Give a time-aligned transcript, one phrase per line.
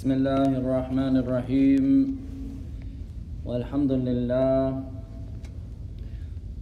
[0.00, 1.84] بسم الله الرحمن الرحيم.
[3.44, 4.80] والحمد لله.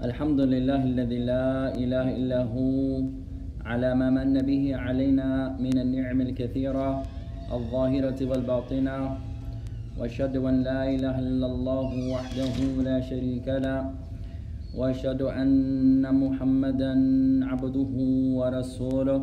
[0.03, 2.99] الحمد لله الذي لا إله إلا هو
[3.63, 6.91] على ما من به علينا من النعم الكثيرة
[7.55, 8.99] الظاهرة والباطنة.
[10.03, 13.95] وأشهد أن لا إله إلا الله وحده لا شريك له.
[14.75, 16.93] وأشهد أن محمدا
[17.47, 17.95] عبده
[18.35, 19.21] ورسوله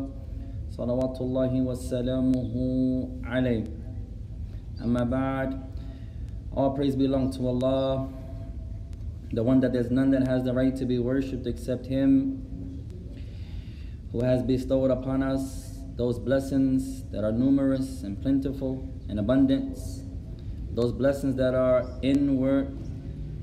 [0.72, 2.54] صلوات الله وسلامه
[3.28, 3.64] عليه.
[4.82, 5.62] Amma ba'd.
[6.52, 8.08] All praise belongs to Allah,
[9.32, 12.42] the one that there's none that has the right to be worshipped except Him,
[14.12, 20.02] who has bestowed upon us those blessings that are numerous and plentiful and abundance,
[20.72, 22.68] those blessings that are inward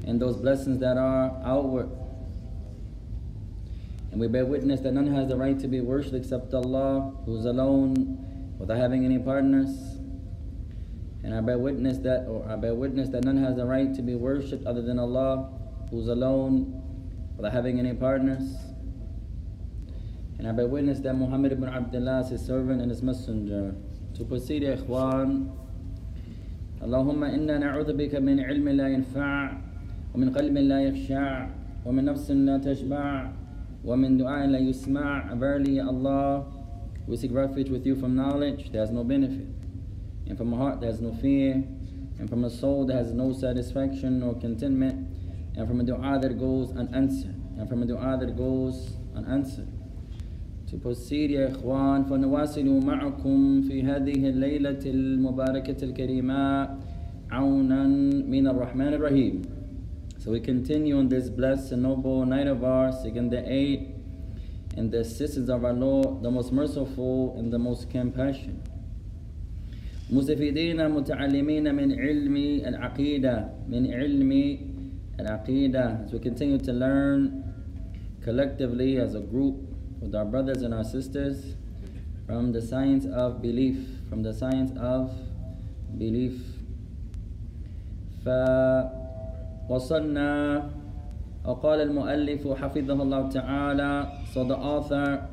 [0.05, 1.89] and those blessings that are outward.
[4.11, 7.45] And we bear witness that none has the right to be worshipped except Allah, who's
[7.45, 9.92] alone, without having any partners
[11.22, 14.02] And I bear witness that, or I bear witness that none has the right to
[14.02, 15.50] be worshipped other than Allah,
[15.90, 16.82] who is alone,
[17.36, 18.56] without having any partners.
[20.38, 23.74] And I bear witness that Muhammad ibn Abdullah is his servant and his messenger.
[24.14, 25.54] To proceed, ikhwan,
[26.78, 29.58] اللهم إنا نعوذ بك من علم لا ينفع
[30.14, 31.48] ومن قلب لا يخشع
[31.84, 33.32] ومن نفس لا تشبع
[33.84, 36.44] وَمِن دُعَاءٍ لَا يُسْمَعْ Verily, Allah,
[37.06, 39.46] we seek refuge with you from knowledge that has no benefit,
[40.26, 41.64] and from a heart that has no fear,
[42.18, 45.08] and from a soul that has no satisfaction nor contentment,
[45.56, 49.68] and from a dua that goes unanswered, and from a dua that goes unanswered.
[50.70, 56.68] To proceed, يا إخوان, فنواصل معكم في هذه الليلة المباركة الكريمة
[57.30, 57.86] عونا
[58.26, 59.42] من الرحمن الرحيم.
[60.18, 63.94] So we continue on this blessed and noble night of ours, seeking the aid
[64.76, 68.66] and the assistance of our Lord, the most merciful and the most compassionate.
[70.12, 72.36] مستفيدين متعلمين من علم
[72.66, 74.32] العقيدة من علم
[75.20, 77.44] العقيدة as we continue to learn
[78.24, 79.56] collectively as a group
[80.00, 81.54] with our brothers and our sisters
[82.26, 83.76] from the science of belief
[84.08, 85.12] from the science of
[85.98, 86.36] belief
[88.24, 88.28] ف
[89.68, 90.70] وصلنا
[91.44, 95.28] وقال المؤلف حفظه الله تعالى so the author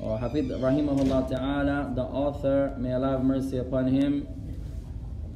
[0.00, 4.26] or حفظ رحمه الله تعالى the author may Allah have mercy upon him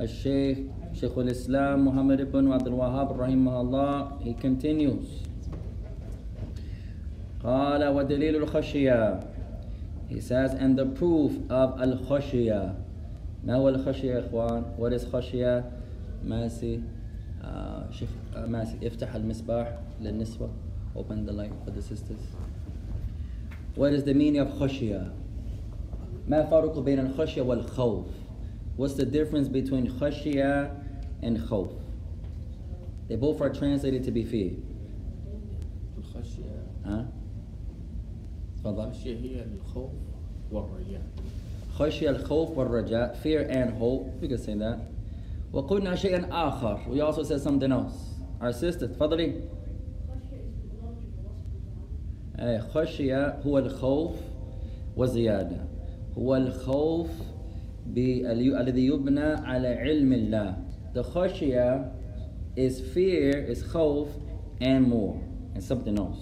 [0.01, 0.59] الشيخ
[0.93, 5.09] شيخ الإسلام محمد بن عبد الوهاب رحمه الله he continues
[7.45, 9.21] قال ودليل الخشية
[10.11, 12.75] he says and the proof of الخشية
[13.45, 15.65] ما هو الخشية يا إخوان what is خشية
[16.25, 16.81] ماسي
[17.45, 20.49] آه شيخ آه ماسي افتح المصباح للنسوة
[20.97, 22.25] open the light for the sisters
[23.77, 25.13] what is the meaning of خشية
[26.29, 28.07] ما الفرق بين الخشية والخوف
[28.79, 30.71] what's the difference between خشية
[31.23, 31.69] and خوف
[33.09, 34.53] they both are translated to be fear
[35.99, 37.09] الخشية ها
[38.59, 39.91] تفضل الخشية هي الخوف
[40.53, 41.03] والرجاء
[41.73, 44.79] خشية الخوف والرجاء fear and hope we can say that
[45.53, 49.35] وقلنا شيئا آخر we also said something else our sister تفضلي أي
[52.74, 54.16] خشية هو الخوف
[54.98, 55.58] وزيادة.
[56.18, 57.10] هو الخوف
[57.98, 60.56] الذي يبنى على علم الله.
[60.94, 61.92] The خشية
[62.56, 64.08] is fear is خوف
[64.62, 65.16] and more
[65.56, 66.22] and something else.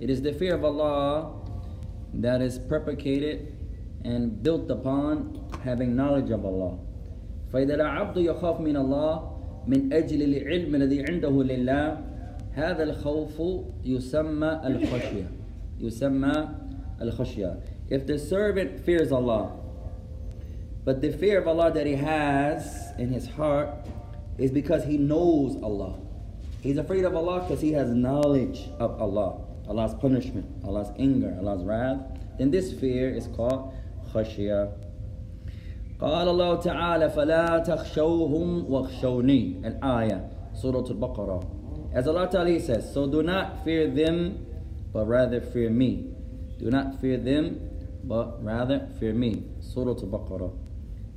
[0.00, 1.32] It is the fear of Allah
[2.14, 3.52] that is propagated
[4.04, 6.78] and built upon having knowledge of Allah.
[7.52, 9.30] فإذا العبد يخاف من الله
[9.66, 11.98] من أجل العلم الذي عنده لله
[12.52, 13.42] هذا الخوف
[13.84, 15.26] يسمى الخشية.
[15.83, 16.49] يسمى
[17.01, 17.59] الخشية
[17.89, 19.51] If the servant fears Allah
[20.85, 23.69] but the fear of Allah that he has in his heart
[24.37, 25.99] is because he knows Allah
[26.61, 31.63] He's afraid of Allah because he has knowledge of Allah Allah's punishment, Allah's anger, Allah's
[31.63, 31.99] wrath
[32.37, 33.73] then this fear is called
[34.13, 34.71] khashiyah
[35.99, 41.59] قال الله تعالى فلا تخشوهم واخشوني الآية سورة البقرة
[41.91, 44.45] As Allah Ta'ala says, so do not fear them,
[44.93, 46.11] but rather fear me.
[46.59, 47.59] Do not fear them,
[48.03, 49.43] but rather fear me.
[49.61, 50.53] سورة البقرة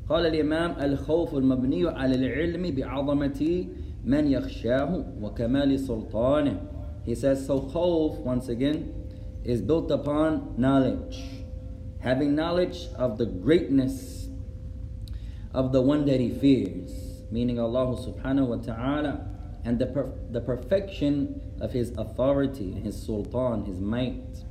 [0.09, 3.67] قال الإمام الخوف المبني على العلم بعظمة
[4.05, 6.61] من يخشاه وكمال سلطانه
[7.05, 8.95] He says, so khawf, once again,
[9.45, 11.21] is built upon knowledge.
[11.99, 14.29] Having knowledge of the greatness
[15.53, 19.27] of the one that he fears, meaning Allah subhanahu wa ta'ala,
[19.65, 24.45] and the, per- the perfection of his authority, his sultan, his might.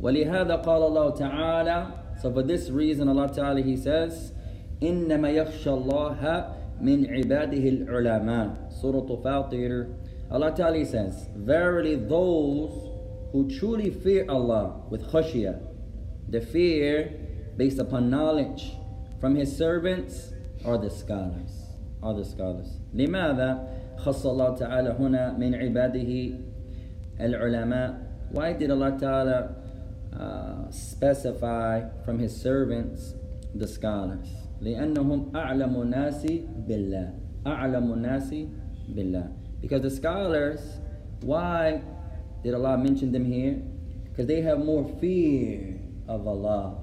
[0.00, 1.86] ولهذا قال الله تعالى
[2.20, 4.32] So for this reason Allah Ta'ala He says
[4.82, 9.94] إنما يخشى الله من عباده العلماء Surah Fatir
[10.30, 12.90] Allah Ta'ala says Verily those
[13.32, 15.60] who truly fear Allah with khashiyah
[16.28, 17.12] the fear
[17.56, 18.72] based upon knowledge
[19.20, 20.32] from his servants
[20.64, 21.66] are the scholars
[22.02, 26.11] are the scholars لماذا خص الله تعالى هنا من عباده
[27.19, 27.89] العلماء
[28.33, 29.39] why did Allah Ta'ala
[30.15, 33.13] uh, specify from his servants
[33.55, 34.29] the scholars
[34.61, 36.25] لأنهم أعلم الناس
[36.67, 37.13] بالله
[37.47, 38.29] أعلم الناس
[38.89, 39.25] بالله
[39.61, 40.61] because the scholars
[41.21, 41.81] why
[42.43, 43.61] did Allah mention them here
[44.09, 45.77] because they have more fear
[46.07, 46.77] of Allah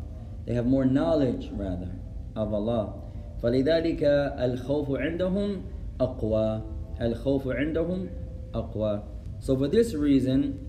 [0.46, 1.90] they have more knowledge rather
[2.36, 2.94] of Allah
[3.42, 4.02] فلذلك
[4.38, 5.62] الخوف عندهم
[6.00, 6.62] أقوى
[7.01, 8.09] الخوف عندهم
[8.53, 9.03] أقوى
[9.39, 10.59] so for this reason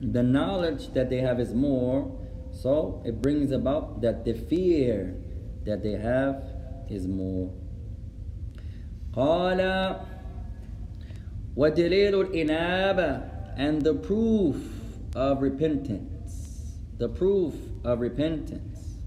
[0.00, 2.10] the knowledge that they have is more
[2.54, 5.16] so it brings about that the fear
[5.64, 6.42] that they have
[6.88, 7.50] is more.
[9.12, 10.00] قال
[11.56, 14.56] ودليل الإنابة and the proof
[15.14, 16.74] of repentance.
[16.98, 17.54] The proof
[17.84, 18.98] of repentance.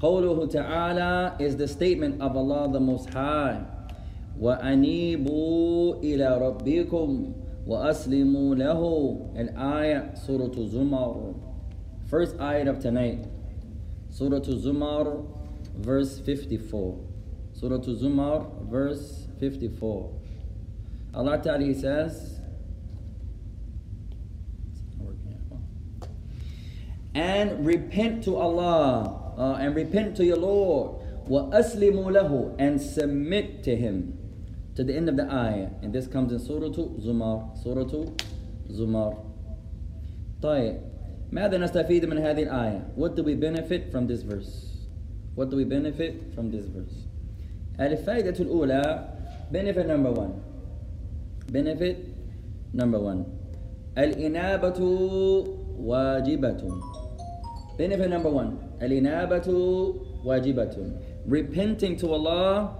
[0.00, 3.64] قوله تعالى is the statement of Allah the Most High.
[4.40, 7.32] وأنيبوا إلى ربكم
[7.66, 8.80] وأسلموا له
[9.36, 11.34] الآية سورة زمر
[12.12, 13.24] First ayat of tonight.
[14.10, 15.24] Surah Zumar,
[15.80, 17.00] verse 54.
[17.54, 20.12] Surah Zumar, verse 54.
[21.14, 22.42] Allah Ta'ala says,
[27.14, 33.74] and repent to Allah uh, and repent to your Lord وَأَسْلِمُوا لَهُ and submit to
[33.76, 34.15] Him
[34.76, 36.68] to the end of the ayah and this comes in Surah
[37.00, 37.84] Zumar Surah
[38.70, 39.16] Zumar
[40.42, 40.80] طيب
[41.32, 44.72] ماذا نستفيد من هذه الآية What do we benefit from this verse
[45.34, 47.06] What do we benefit from this verse
[47.80, 49.08] الفائدة الأولى
[49.52, 50.32] benefit number one
[51.52, 51.96] benefit
[52.74, 53.24] number one
[53.98, 54.80] الإنابة
[55.78, 56.62] واجبة
[57.78, 59.48] benefit number one الإنابة
[60.24, 60.92] واجبة
[61.26, 62.76] repenting to Allah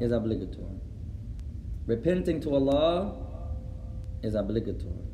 [0.00, 0.67] is obligatory
[1.88, 3.16] repenting to Allah
[4.22, 5.04] is obligatory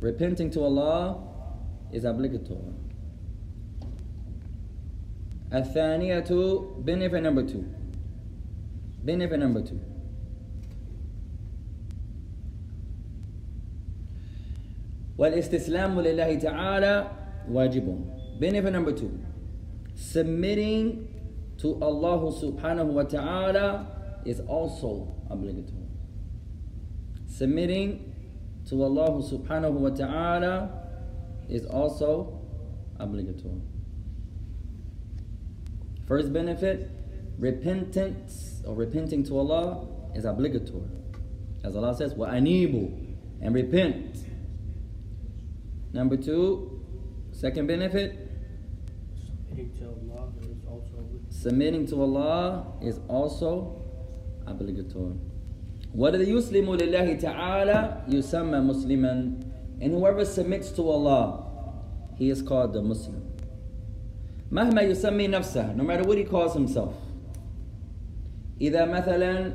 [0.00, 1.22] repenting to Allah
[1.92, 2.74] is obligatory.
[5.52, 6.24] الثانية
[6.84, 7.64] benefit number two.
[9.04, 9.80] Benefit number two.
[15.18, 17.10] والاستسلام لله تعالى
[17.50, 18.04] واجب.
[18.40, 19.10] Benefit number two.
[19.94, 21.08] Submitting
[21.58, 25.88] to Allah subhanahu wa ta'ala is also obligatory.
[27.26, 28.12] Submitting
[28.68, 30.70] to Allah subhanahu wa ta'ala
[31.48, 32.40] is also
[32.98, 33.60] obligatory.
[36.06, 36.90] First benefit,
[37.38, 40.88] repentance or repenting to Allah is obligatory.
[41.62, 43.08] As Allah says, وَأَنِيبُ
[43.40, 44.24] and repent.
[45.92, 46.82] Number two,
[47.32, 48.23] second benefit,
[49.54, 50.96] Submitting to Allah is also
[51.30, 53.82] submitting to Allah is also
[54.46, 55.16] obligatory.
[55.96, 59.12] وَالَّذِي يُسْلِمُ لِلَّهِ تَعَالَى يُسَمَّى مُسْلِمًا
[59.80, 61.46] And whoever submits to Allah,
[62.16, 63.26] he is called the Muslim.
[64.52, 66.94] مهما يسمي نفسه, no matter what he calls himself.
[68.60, 69.52] إذا مثلا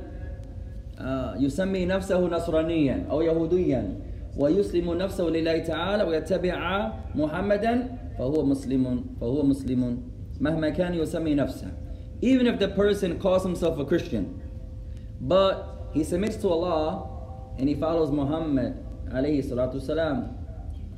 [1.00, 4.00] آه، يسمي نفسه نصرانيا أو يهوديا
[4.38, 7.88] ويسلم نفسه لله تعالى ويتبع محمدا
[8.20, 10.02] فهو مسلم فهو مسلم
[10.40, 11.72] مهما كان يسمي نفسه
[12.22, 14.42] even if the person calls himself a Christian
[15.22, 17.10] but he submits to Allah
[17.58, 18.74] and he follows Muhammad
[19.10, 20.38] alayhi salatu salam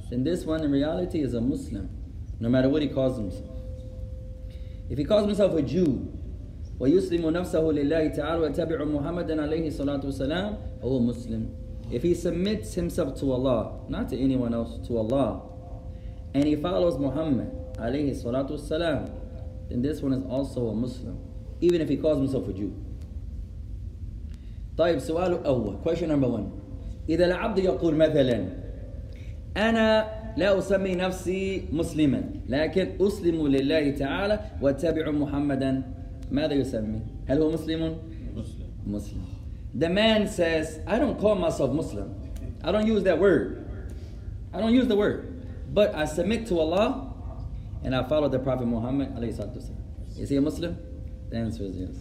[0.09, 1.89] then this one in reality is a Muslim
[2.39, 3.49] no matter what he calls himself
[4.89, 6.13] if he calls himself a Jew
[6.79, 11.49] ويسلم نفسه لله تعالى ويتبع محمدا عليه الصلاة والسلام فهو Muslim
[11.91, 15.41] if he submits himself to Allah not to anyone else to Allah
[16.33, 17.49] and he follows Muhammad
[17.79, 19.05] عليه الصلاة والسلام
[19.69, 21.17] then this one is also a Muslim
[21.61, 22.71] even if he calls himself a Jew
[24.77, 26.51] طيب سؤال أول question number one
[27.09, 28.45] إذا العبد يقول مثلا
[29.57, 35.81] أنا لا أسمي نفسي مسلما لكن أسلم لله تعالى واتبع محمدا
[36.31, 37.97] ماذا يسمي؟ هل هو مسلم؟
[38.35, 38.69] Muslim.
[38.85, 39.25] Muslim.
[39.73, 42.13] The man says, I don't call myself Muslim.
[42.63, 43.65] I don't use that word.
[44.53, 45.30] I don't use the word.
[45.73, 47.13] But I submit to Allah
[47.83, 49.15] and I follow the Prophet Muhammad.
[49.15, 50.19] alayhi salatu wasalam.
[50.19, 50.77] Is he a Muslim?
[51.29, 51.95] The answer is yes.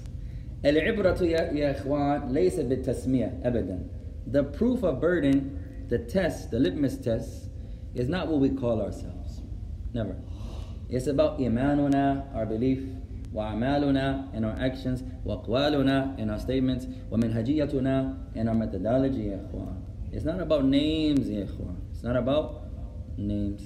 [0.64, 3.78] العبرة يا يا إخوان ليس بالتسمية أبدا.
[4.26, 7.48] The proof of burden the test, the litmus test,
[7.94, 9.40] is not what we call ourselves.
[9.92, 10.16] Never.
[10.88, 12.82] It's about imanuna, our belief,
[13.32, 19.76] وأعمالنا and our actions, وأقوالنا and our statements, ومنهجيتنا and our methodology, يا إخوان.
[20.12, 21.76] It's not about names, يا إخوان.
[21.92, 22.59] It's not about
[23.18, 23.62] names.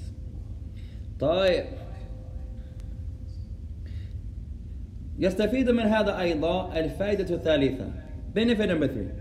[1.20, 1.64] طيب
[5.18, 7.86] يستفيد من هذا أيضا الفائدة الثالثة
[8.34, 9.12] benefit number three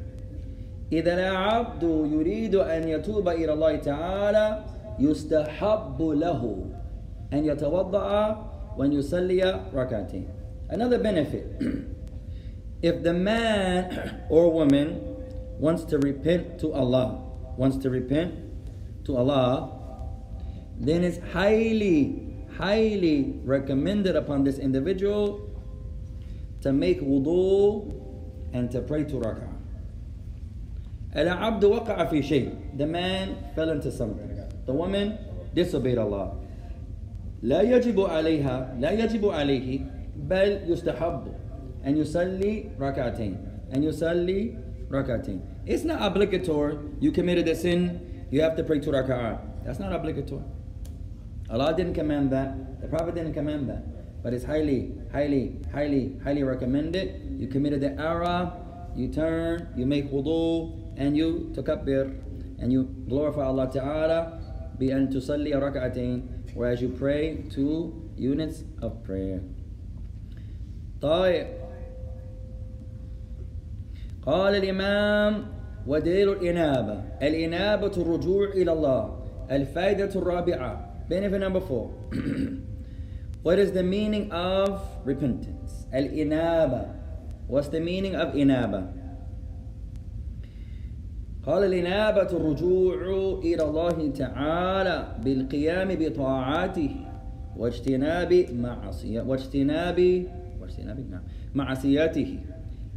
[0.91, 4.65] إذا العبد يريد أن يتوب إلى الله تعالى
[4.99, 6.65] يستحب له
[7.33, 8.45] أن يتوضأ
[8.77, 10.27] وأن يصلي ركعتين
[10.69, 11.45] another benefit
[12.81, 13.91] if the man
[14.29, 15.01] or woman
[15.59, 17.19] wants to repent to Allah
[17.57, 18.33] wants to repent
[19.03, 19.79] to Allah
[20.79, 22.25] then it's highly
[22.57, 25.49] highly recommended upon this individual
[26.61, 27.93] to make wudu
[28.53, 29.55] and to pray to rak'ah.
[31.15, 32.77] العبد وقع في شيء.
[32.77, 34.29] The man fell into something.
[34.65, 35.17] The woman
[35.55, 36.35] disobeyed Allah.
[37.41, 39.79] لا يجب عليها لا يجب عليه
[40.27, 41.27] بل يستحب
[41.85, 43.37] أن يصلي ركعتين
[43.75, 44.57] أن يصلي
[44.91, 45.39] ركعتين.
[45.65, 46.77] It's not obligatory.
[46.99, 49.39] You committed a sin, you have to pray two rak'ah.
[49.63, 50.43] That's not obligatory.
[51.53, 52.81] Allah didn't command that.
[52.81, 54.21] The Prophet didn't command that.
[54.21, 57.37] But it's highly, highly, highly, highly recommended.
[57.39, 58.51] You committed the error,
[58.95, 62.19] you turn, you make wudu, and you takabbir,
[62.59, 64.39] and you glorify Allah Ta'ala
[64.79, 66.21] بأن تصلي ركعتين
[66.55, 69.41] whereas you pray two units of prayer.
[71.01, 71.47] طيب
[74.25, 75.45] قال الإمام
[75.87, 79.19] ودليل الإنابة الإنابة الرجوع إلى الله
[79.51, 81.93] الفائدة الرابعة benefit number four
[83.41, 85.85] What is the meaning of repentance?
[85.93, 86.93] Al-inaba.
[87.47, 88.93] What's the meaning of inaba?
[91.43, 96.95] قال الإنابة الرجوع إلى الله تعالى بالقيام بطاعاته
[97.57, 100.25] واجتناب معصية واجتناب
[100.61, 101.23] واجتناب نعم
[101.55, 102.39] معصيته.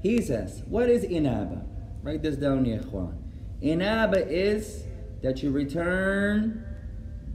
[0.03, 1.63] He says, what is inaba?
[2.03, 3.15] Write this down, يا إخوان.
[3.63, 4.85] Inaba is
[5.23, 6.65] that you return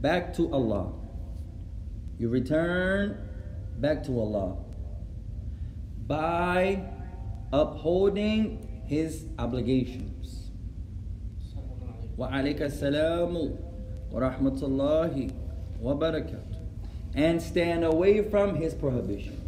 [0.03, 0.91] back to Allah.
[2.19, 3.17] You return
[3.79, 4.57] back to Allah
[6.05, 6.83] by
[7.53, 10.51] upholding His obligations.
[12.17, 13.57] Wa alayka salamu
[14.11, 15.31] wa rahmatullahi
[15.79, 16.59] wa barakatuh.
[17.15, 19.39] And stand away from His prohibitions.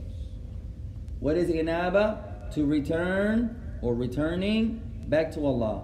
[1.19, 2.51] What is inaba?
[2.53, 5.83] To return or returning back to Allah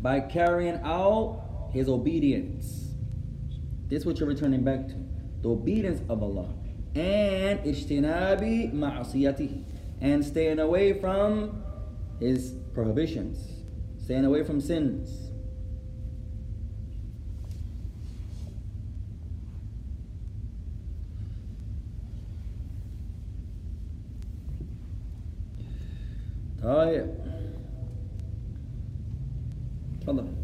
[0.00, 2.83] by carrying out His obedience
[3.88, 4.94] this what you're returning back to.
[5.42, 6.48] The obedience of Allah.
[6.94, 9.64] And ijtinabi ma'asiyatihi.
[10.00, 11.62] And staying away from
[12.20, 13.62] his prohibitions.
[14.02, 15.24] Staying away from sins.
[26.64, 27.06] طيب
[30.08, 30.43] on.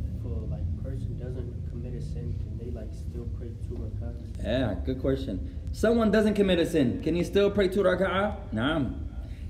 [3.19, 4.43] still pray two rakats?
[4.43, 5.39] Yeah, good question.
[5.72, 8.34] Someone doesn't commit a sin, can he still pray two raka'ah?
[8.53, 8.91] نعم.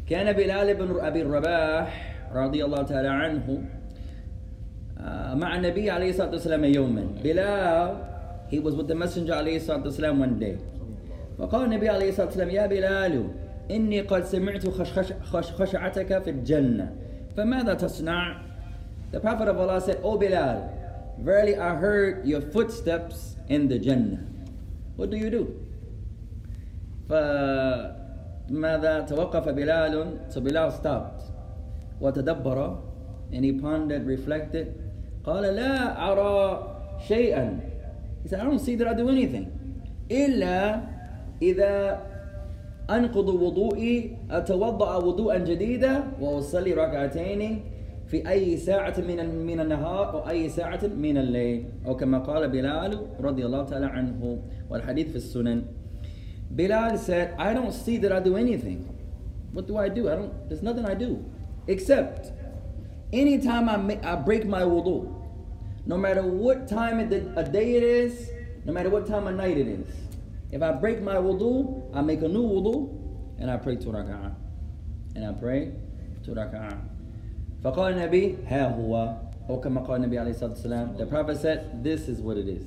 [0.09, 3.63] كان بلال بن أبي الرباح رضي الله تعالى عنه
[4.99, 7.07] آه، مع النبي عليه الصلاة والسلام يوما.
[7.23, 7.97] Bilal,
[8.49, 10.57] he was with the messenger عليه الصلاة والسلام one day.
[11.39, 13.27] فقال النبي عليه الصلاة والسلام يا بلال
[13.71, 16.93] إني قد سمعت خشخش خش خشعتك في الجنة
[17.37, 18.41] فماذا تصنع؟
[19.11, 20.69] The Prophet of Allah said, O Bilal,
[21.19, 24.25] verily I heard your footsteps in the Jannah.
[24.95, 25.61] What do you do?
[27.09, 31.23] فماذا توقف بلال So Bilal stopped
[32.01, 32.77] وتدبر
[33.31, 34.73] and he pondered, reflected
[35.23, 36.67] قال لا أرى
[37.07, 37.59] شيئا
[38.23, 39.51] He said, I don't see that I do anything
[40.11, 40.81] إلا
[41.41, 42.01] إذا
[42.89, 47.63] أنقض وضوئي أتوضأ وضوءا جديدا وأصلي ركعتين
[48.09, 52.99] في أي ساعة من من النهار أو أي ساعة من الليل أو كما قال بلال
[53.19, 55.63] رضي الله تعالى عنه والحديث في السنن
[56.55, 58.87] Bilal said, I don't see that I do anything.
[59.51, 60.09] What do I do?
[60.09, 60.47] I don't.
[60.47, 61.25] There's nothing I do,
[61.67, 62.31] except
[63.11, 65.11] anytime I make, I break my wudu,
[65.85, 68.29] no matter what time of the a day it is,
[68.63, 69.87] no matter what time of night it is.
[70.51, 74.35] If I break my wudu, I make a new wudu, and I pray two rak'ah,
[75.15, 75.71] and I pray
[76.23, 76.88] two rak'ah.
[77.63, 79.15] فقال النبي ها هو
[79.49, 82.65] or كما قال النبي عليه الصلاة والسلام the prophet said this is what it is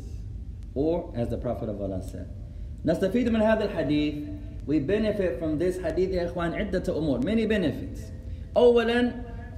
[0.74, 2.26] or as the prophet of Allah said
[2.84, 4.14] نستفيد من هذا الحديث
[4.66, 8.00] we benefit from this hadith يا إخوان عدة أمور many benefits
[8.56, 9.12] أولا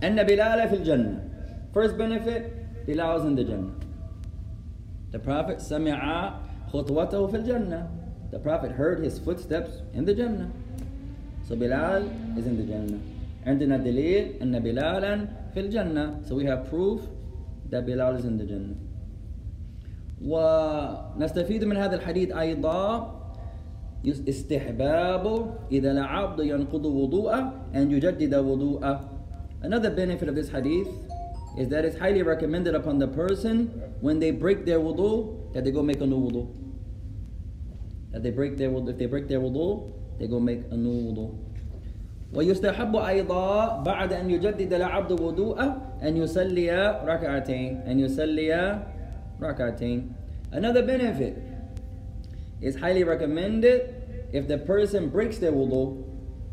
[0.04, 1.24] أن بلال في الجنة
[1.74, 3.74] first benefit Bilal is in the Jannah.
[5.12, 6.34] The Prophet سمع
[6.72, 7.88] خطوته في الجنة.
[8.32, 10.50] The Prophet heard his footsteps in the Jannah.
[11.46, 12.02] So Bilal
[12.38, 12.98] is in the Jannah.
[13.45, 16.25] عندنا دليل أن بلالا في الجنة.
[16.27, 17.01] So we have proof
[17.69, 18.75] that Bilal is in the Jannah.
[20.21, 23.11] ونستفيد من هذا الحديث أيضا
[24.05, 29.09] استحباب إذا العبد ينقض وضوءه أن يجدد وضوءه.
[29.61, 30.87] Another benefit of this hadith
[31.57, 33.67] is that it's highly recommended upon the person
[34.01, 36.47] when they break their wudu that they go make a new wudu.
[38.11, 41.11] That they break their wudu, if they break their wudu, they go make a new
[41.11, 41.35] wudu.
[42.35, 48.79] ويستحب أيضا بعد أن يجدد العبد وضوءه أن يصلي ركعتين أن يصلي
[49.41, 50.11] ركعتين.
[50.51, 51.35] Another benefit
[52.61, 53.95] is highly recommended
[54.33, 56.03] if the person breaks their wudu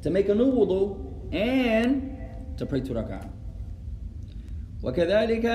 [0.02, 0.98] to make a new wudu
[1.32, 2.16] and
[2.56, 3.26] to pray two rak'ah.
[4.82, 5.46] وكذلك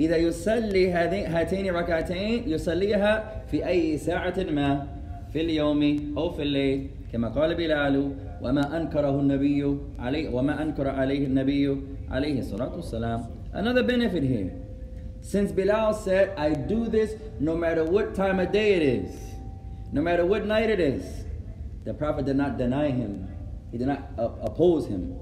[0.00, 4.86] إذا يصلي هاتين ركعتين يصليها في أي ساعة ما؟
[5.32, 6.90] في اليوم أو في الليل.
[7.11, 8.11] كما قال بلال
[8.41, 13.21] وما أنكره النبي عليه وما أنكر عليه النبي عليه الصلاة والسلام
[13.53, 14.51] Another benefit here
[15.25, 19.11] Since Bilal said, I do this no matter what time of day it is,
[19.91, 21.25] no matter what night it is,
[21.83, 23.27] the Prophet did not deny him.
[23.71, 25.17] He did not uh, oppose him.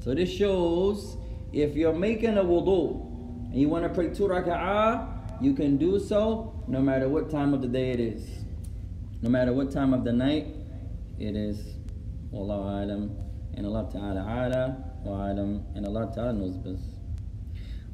[0.00, 1.16] So this shows
[1.54, 5.98] if you're making a wudu and you want to pray two raka'ah, you can do
[5.98, 8.28] so no matter what time of the day it is.
[9.22, 10.46] No matter what time of the night
[11.22, 11.58] it is.
[12.32, 13.16] Wallahu alam.
[13.56, 15.64] And Allah Ta'ala ala wa alam.
[15.74, 16.82] And Allah Ta'ala knows best.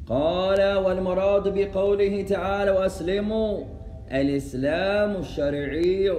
[0.07, 3.65] قال والمراد بقوله تعالى وأسلموا
[4.13, 6.13] الإسلام الشرعي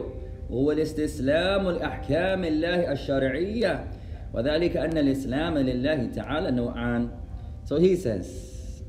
[0.51, 3.87] هو الاستسلام لأحكام الله الشرعية
[4.33, 7.09] وذلك أن الإسلام لله تعالى نوعان
[7.65, 8.81] So he says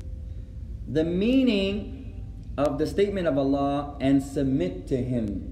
[0.87, 1.97] the meaning
[2.57, 5.50] of the statement of Allah and submit to Him.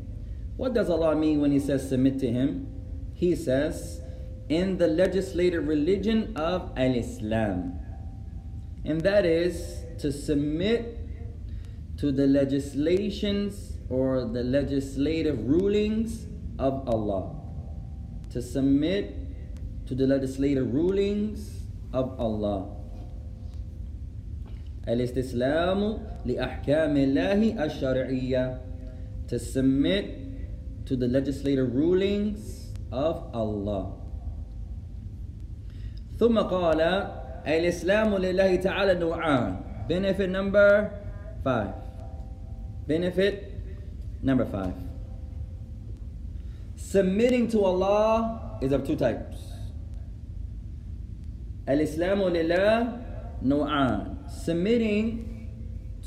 [0.59, 2.67] What does Allah mean when He says submit to Him?
[3.13, 4.01] He says
[4.49, 7.79] in the legislative religion of Al Islam
[8.85, 10.99] and that is to submit
[11.97, 16.27] to the legislations or the legislative rulings
[16.59, 17.35] of Allah.
[18.31, 19.15] To submit
[19.87, 21.61] to the legislative rulings
[21.93, 22.71] of Allah.
[24.87, 28.59] الاستسلام لأحكام الله الشرعية
[29.27, 30.05] to submit
[30.89, 34.05] to the legislative rulings of Allah.
[36.17, 36.79] ثم قال
[37.47, 39.51] الإسلام لله تعالى نوعان
[39.87, 40.91] benefit number
[41.43, 41.75] five
[42.87, 43.51] benefit
[44.23, 44.73] number five
[46.75, 49.37] submitting to Allah is of two types
[51.67, 52.71] الإسلام لله
[53.43, 55.49] نوعان submitting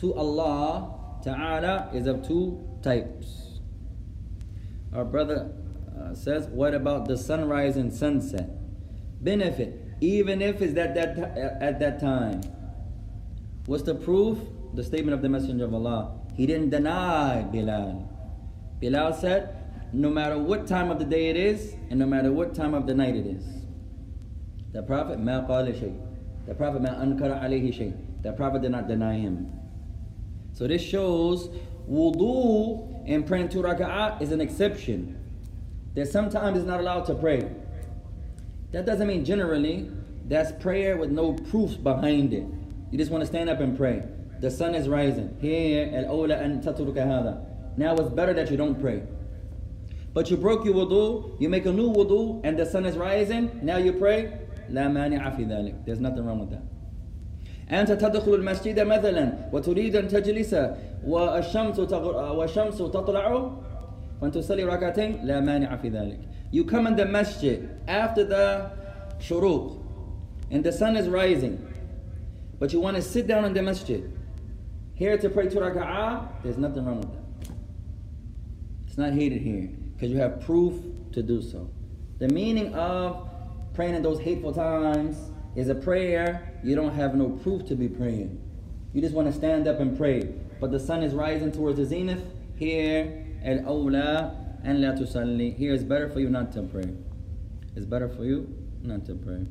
[0.00, 3.41] to Allah Ta'ala is of two types
[4.95, 5.51] our brother
[5.99, 8.49] uh, says what about the sunrise and sunset
[9.23, 11.17] benefit even if it's at that,
[11.61, 12.41] at that time.
[13.65, 14.37] What's the proof?
[14.73, 16.19] The statement of the Messenger of Allah.
[16.35, 18.09] He didn't deny Bilal.
[18.81, 19.55] Bilal said,
[19.93, 22.85] no matter what time of the day it is, and no matter what time of
[22.87, 23.45] the night it is.
[24.73, 25.93] The Prophet, ma qala shay.
[26.47, 27.93] The Prophet, ma ankara alayhi shay.
[28.23, 29.53] The Prophet did not deny him.
[30.53, 31.47] So this shows
[31.89, 35.19] wudu and praying two raka'ah is an exception.
[35.95, 37.49] That sometimes is not allowed to pray.
[38.71, 39.91] That doesn't mean generally.
[40.25, 42.45] That's prayer with no proof behind it.
[42.91, 44.03] You just want to stand up and pray.
[44.39, 45.37] The sun is rising.
[45.39, 47.37] Here, al-awla
[47.77, 49.03] Now it's better that you don't pray.
[50.13, 53.59] But you broke your wudu, you make a new wudu, and the sun is rising,
[53.63, 54.37] now you pray.
[54.69, 56.61] There's nothing wrong with that.
[57.70, 60.56] أنت تدخل المسجد مثلا وتريد أن تجلس
[61.06, 63.52] والشمس والشمس تطلع
[64.20, 66.18] فأنت تصلي ركعتين لا مانع في ذلك.
[66.50, 68.70] You come in the masjid after the
[69.20, 69.82] shuruq
[70.50, 71.58] and the sun is rising,
[72.58, 74.02] but you want to sit down in the masjid
[74.94, 77.54] here to pray two raka'ah, there's nothing wrong with that.
[78.88, 80.74] It's not hated here because you have proof
[81.12, 81.70] to do so.
[82.18, 83.28] The meaning of
[83.74, 85.16] praying in those hateful times
[85.56, 88.40] is a prayer you don't have no proof to be praying.
[88.92, 90.32] You just want to stand up and pray.
[90.60, 92.24] But the sun is rising towards the zenith.
[92.56, 95.56] Here, al-awla and la tusalli.
[95.56, 96.90] Here it's better for you not to pray.
[97.76, 99.46] It's better for you not to pray.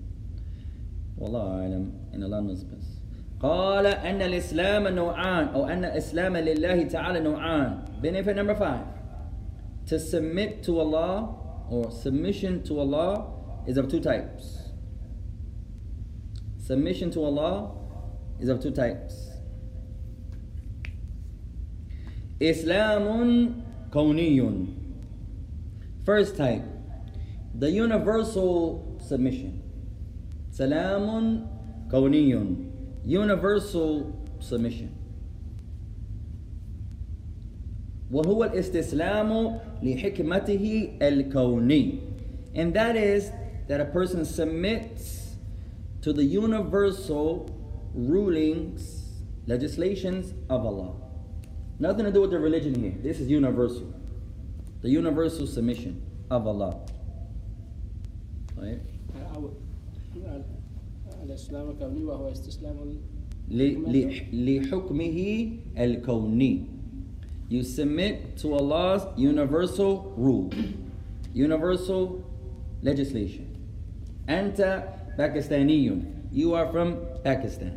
[1.17, 2.99] والله أعلم إن الله knows best.
[3.39, 8.01] قال أن الإسلام نوعان أو أن الإسلام لله تعالى نوعان.
[8.01, 8.85] Benefit number five.
[9.87, 11.35] To submit to Allah
[11.69, 13.27] or submission to Allah
[13.65, 14.60] is of two types.
[16.61, 17.71] Submission to Allah
[18.39, 19.31] is of two types.
[22.41, 23.53] إسلام
[23.91, 24.67] كوني
[26.05, 26.63] First type,
[27.53, 29.61] the universal submission.
[30.51, 31.45] سلام
[31.91, 32.35] كوني
[33.05, 34.89] universal submission.
[38.11, 41.99] وهو الاستسلام لحكمته الكوني.
[42.55, 43.31] And that is
[43.67, 45.20] that a person submits
[46.01, 47.49] to the universal
[47.93, 49.05] rulings,
[49.47, 50.93] legislations of Allah.
[51.79, 52.95] Nothing to do with the religion here.
[53.03, 53.93] This is universal.
[54.81, 56.79] The universal submission of Allah.
[58.57, 58.79] طيب.
[59.35, 59.51] أول
[61.23, 62.75] الإسلام الكوني وهو استسلام
[63.49, 66.65] ل- ل- لحكمه الكوني.
[67.49, 70.49] You submit to Allah's universal rule,
[71.33, 72.23] universal
[72.83, 73.45] legislation.
[74.29, 74.83] أنت
[75.17, 76.01] باكستاني.
[76.33, 77.71] You are from Pakistan.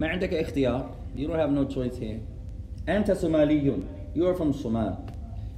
[0.00, 0.90] ما عندك اختيار.
[1.16, 2.20] You don't have no choice here.
[2.88, 3.82] أنت صومالي.
[4.14, 4.96] You are from Somal.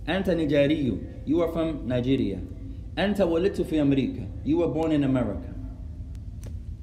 [0.08, 0.98] أنت نيجيري.
[1.26, 2.38] You are from Nigeria.
[2.98, 4.26] أنت ولدت في أمريكا.
[4.44, 5.54] You were born in America.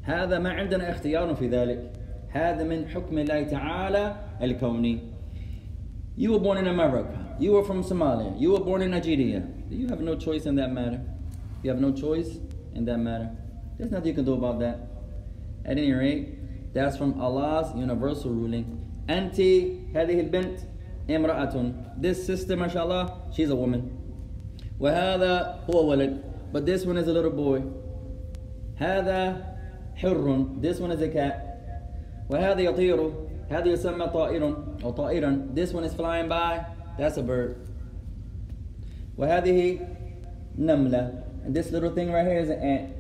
[0.02, 1.92] هذا ما عندنا اختيار في ذلك.
[2.30, 5.00] هذا من حكم الله تعالى الكوني.
[6.18, 7.36] You were born in America.
[7.40, 8.40] You were from Somalia.
[8.40, 9.44] You were born in Nigeria.
[9.70, 11.02] You have no choice in that matter.
[11.64, 12.40] You have no choice
[12.74, 13.30] in that matter.
[13.78, 14.80] There's nothing you can do about that.
[15.66, 18.82] At any rate, that's from Allah's universal ruling.
[19.10, 19.38] أنت
[19.94, 20.60] هذه البنت
[21.10, 22.02] امرأة.
[22.02, 23.98] This sister, mashallah, she's a woman.
[24.80, 26.22] وهذا هو ولد.
[26.52, 27.64] But this one is a little boy.
[28.80, 29.44] هذا
[29.96, 30.62] حر.
[30.62, 31.42] This one is a cat.
[32.30, 33.14] وهذا يطير.
[33.50, 34.44] هذا يسمى طائر
[34.84, 35.54] أو طائرا.
[35.54, 36.66] This one is flying by.
[36.98, 37.58] That's a bird.
[39.18, 39.80] وهذه
[40.58, 41.24] نملة.
[41.44, 42.94] And this little thing right here is an ant.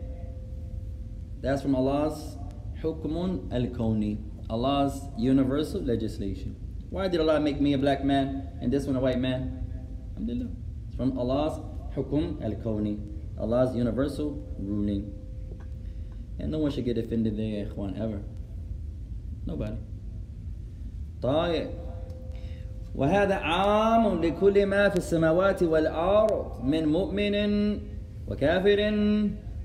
[1.41, 2.38] That's from Allah's
[2.82, 4.17] حكم الكوني.
[4.50, 6.56] Allah's universal legislation.
[6.89, 9.65] Why did Allah make me a black man and this one a white man?
[10.12, 10.52] Alhamdulillah.
[10.88, 11.60] It's from Allah's
[11.95, 13.00] حكم الكوني.
[13.39, 15.13] Allah's universal ruling.
[16.39, 18.21] And no one should get offended there, ya ikhwan, ever.
[19.45, 19.78] Nobody.
[21.21, 21.69] طيب
[22.95, 27.36] وهذا عام لكل ما في السماوات والأرض من مؤمن
[28.30, 28.80] وكافر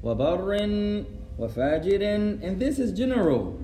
[0.02, 1.04] وبر
[1.38, 2.02] وفاجر
[2.42, 3.58] and this is general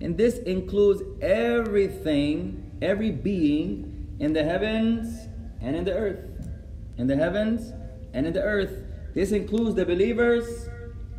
[0.00, 5.28] and this includes everything every being in the heavens
[5.60, 6.20] and in the earth
[6.96, 7.72] in the heavens
[8.12, 8.84] and in the earth
[9.14, 10.68] this includes the believers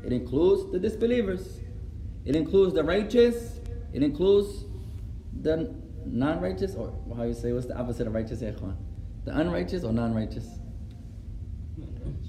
[0.05, 1.59] it includes the disbelievers
[2.25, 3.59] it includes the righteous
[3.93, 4.65] it includes
[5.41, 5.73] the
[6.05, 8.75] non-righteous or how you say what's the opposite of righteous ya ikhwan?
[9.25, 9.91] the unrighteous or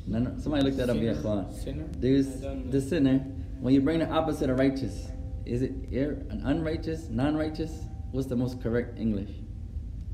[0.08, 1.64] Non-righteous None, somebody look that up ya ikhwan.
[1.64, 1.86] Sinner?
[1.98, 2.72] there's I don't know.
[2.72, 3.20] the sinner.
[3.60, 5.10] When you bring the opposite of righteous
[5.46, 7.72] is it an unrighteous non-righteous?
[8.12, 9.30] What's the most correct english?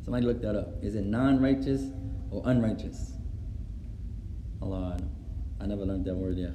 [0.03, 0.83] Somebody look that up.
[0.83, 1.83] Is it non-righteous
[2.31, 3.13] or unrighteous?
[4.61, 5.09] Allah Alam.
[5.59, 6.51] I never learned that word yet.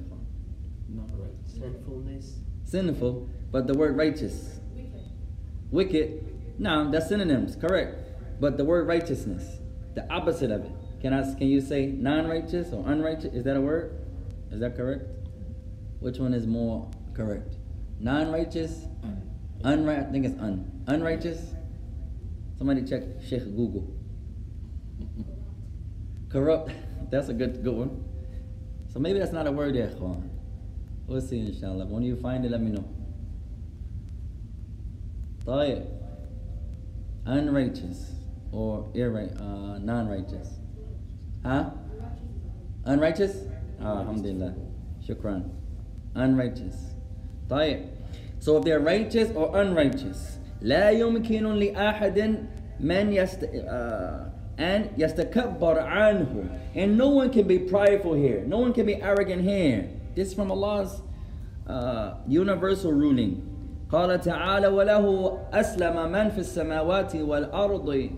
[0.89, 1.31] Not right.
[1.45, 2.35] Sinfulness.
[2.65, 4.59] sinful but the word righteous.
[5.71, 6.59] Wicked?
[6.59, 7.95] No that's synonyms correct.
[8.39, 9.59] But the word righteousness
[9.97, 10.71] the opposite of it
[11.01, 11.21] can I?
[11.35, 13.33] Can you say non-righteous or unrighteous?
[13.33, 13.95] Is that a word?
[14.51, 15.03] Is that correct?
[15.99, 17.55] Which one is more correct?
[17.99, 19.21] Non-righteous, un.
[19.63, 20.83] unri- I think it's un.
[20.87, 21.53] Unrighteous.
[22.57, 23.87] Somebody check Sheikh Google.
[26.29, 26.71] corrupt.
[27.09, 28.03] That's a good good one.
[28.91, 30.29] So maybe that's not a word yet, Juan.
[31.05, 31.85] We'll see, inshallah.
[31.85, 32.83] When you find it, let me know.
[37.25, 38.11] Unrighteous
[38.51, 40.49] or irri- uh, non righteous.
[41.44, 41.70] huh
[42.86, 43.46] unrighteous
[43.80, 44.54] ah, alhamdulillah
[45.06, 45.48] shukran
[46.14, 46.76] unrighteous
[47.50, 47.86] طيب
[48.38, 52.46] so if they're righteous or unrighteous لا يمكن لأحد
[52.80, 58.72] من يست uh, and يستكبر عنه and no one can be prideful here no one
[58.72, 61.02] can be arrogant here this is from Allah's
[61.66, 63.48] uh, universal ruling
[63.92, 68.10] قال تعالى وله أسلم من في السماوات والأرض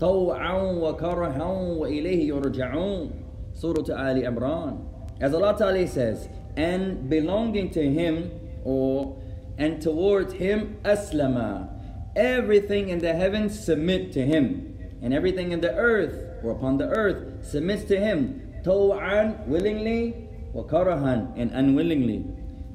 [0.00, 1.44] طوعا وكرها
[1.78, 3.10] وإليه يرجعون
[3.54, 4.78] Surah Ali Imran
[5.20, 8.30] as Allah Ta'ala says and belonging to him
[8.64, 9.20] or
[9.58, 11.68] and towards him aslama
[12.16, 16.88] everything in the heavens submit to him and everything in the earth or upon the
[16.88, 22.24] earth submits to him taw'an willingly wa karahan and unwillingly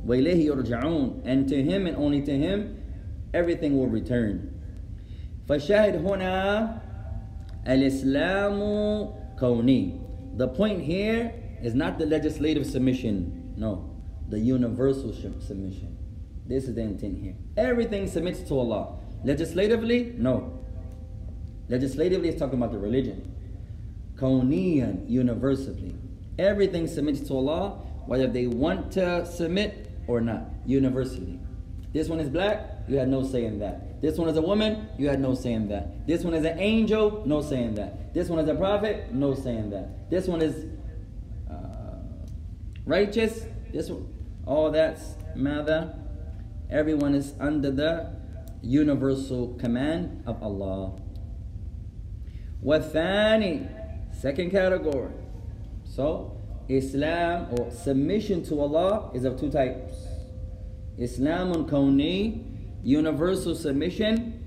[0.05, 2.77] وإليه يرجعون and to him and only to him
[3.33, 4.53] everything will return
[5.49, 6.81] فالشاهد هنا
[7.66, 10.36] Al-Islamu Kauni.
[10.36, 13.54] The point here is not the legislative submission.
[13.56, 13.90] No.
[14.28, 15.96] The universal submission.
[16.46, 17.34] This is the intent here.
[17.56, 18.98] Everything submits to Allah.
[19.24, 20.58] Legislatively, no.
[21.68, 23.32] Legislatively, it's talking about the religion.
[24.16, 25.94] Kauniyan, universally.
[26.38, 27.70] Everything submits to Allah,
[28.06, 31.38] whether they want to submit or not, universally.
[31.92, 33.89] This one is black, you had no say in that.
[34.00, 36.06] This one is a woman, you had no saying that.
[36.06, 38.14] This one is an angel, no saying that.
[38.14, 40.08] This one is a prophet, no saying that.
[40.10, 40.64] This one is
[41.50, 41.96] uh,
[42.86, 44.08] righteous, this one,
[44.46, 45.94] all that's mother.
[46.70, 48.12] Everyone is under the
[48.62, 50.98] universal command of Allah.
[52.64, 53.68] Wathani,
[54.14, 55.12] second category.
[55.84, 59.94] So, Islam or submission to Allah is of two types.
[60.98, 62.49] Islamun kawni
[62.83, 64.41] universal submission.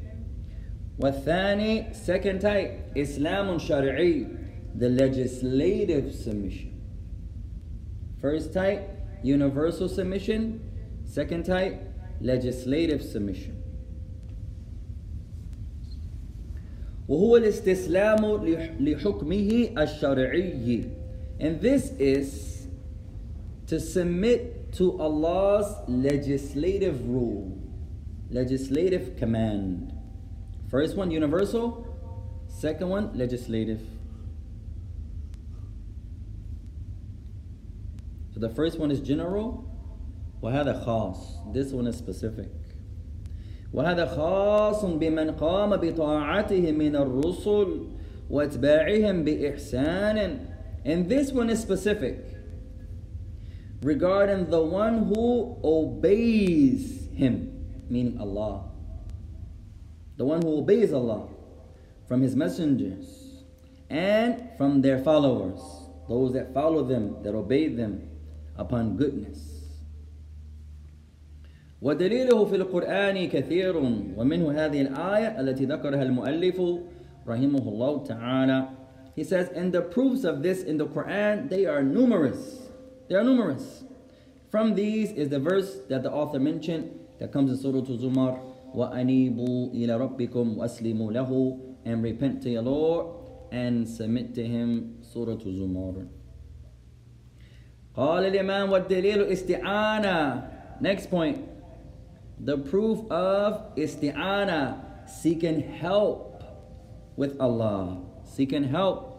[1.00, 4.26] والثاني, second type, Islamun shari'i,
[4.74, 6.74] the legislative submission.
[8.20, 8.88] First type,
[9.22, 10.61] universal submission.
[11.04, 11.80] Second type,
[12.20, 13.54] legislative submission.
[17.08, 18.46] وهو الاستسلام
[18.80, 20.84] لحكمه الشرعي
[21.40, 22.66] and this is
[23.66, 27.51] to submit to Allah's legislative rule
[28.32, 29.92] legislative command
[30.70, 31.87] first one universal
[32.46, 33.80] second one legislative
[38.34, 39.64] so the first one is general
[40.42, 42.50] وهذا خاص this one is specific
[43.72, 47.87] وهذا خاص بمن قام بطاعته من الرسل
[48.30, 50.38] واتباعهم بإحسان
[50.84, 52.24] and this one is specific
[53.82, 57.51] regarding the one who obeys him
[57.92, 58.64] meaning Allah
[60.16, 61.28] the one who obeys Allah
[62.06, 63.44] from his messengers
[63.90, 65.61] and from their followers
[66.08, 68.08] those that follow them that obey them
[68.56, 69.58] upon goodness
[71.82, 73.76] ودليله في القرآن كثير
[74.16, 76.62] ومنه هذه الآية التي ذكرها المؤلف
[77.26, 78.68] رحمه الله تعالى
[79.14, 82.68] He says, and the proofs of this in the Quran, they are numerous.
[83.08, 83.82] They are numerous.
[84.48, 88.40] From these is the verse that the author mentioned that comes in Surah Zumar,
[88.74, 93.06] وَأَنِيبُوا إِلَى رَبِّكُمْ وَأَسْلِمُوا لَهُ And repent to your Lord
[93.50, 94.98] and submit to Him.
[95.02, 96.08] Surah Zumar.
[97.96, 101.42] قال الإمام والدليل استعانة Next point.
[102.38, 104.78] The proof of isti'ana,
[105.11, 106.42] seeking help
[107.16, 107.98] with Allah.
[108.22, 109.18] Seeking help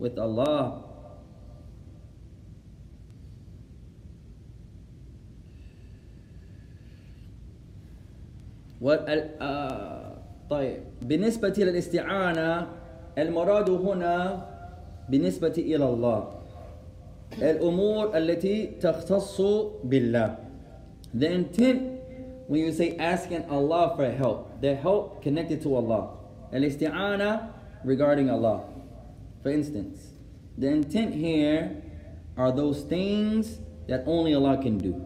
[0.00, 0.79] with Allah.
[10.49, 12.67] طيب بالنسبة للاستعانة
[13.17, 14.47] المراد هنا
[15.09, 16.29] بالنسبة إلى الله
[17.41, 19.41] الأمور التي تختص
[19.83, 20.35] بالله
[21.13, 22.01] The intent
[22.47, 26.17] when you say asking Allah for help, the help connected to Allah.
[26.51, 27.49] Al-isti'ana
[27.83, 28.63] regarding Allah.
[29.43, 30.11] For instance,
[30.57, 31.81] the intent here
[32.37, 35.05] are those things that only Allah can do.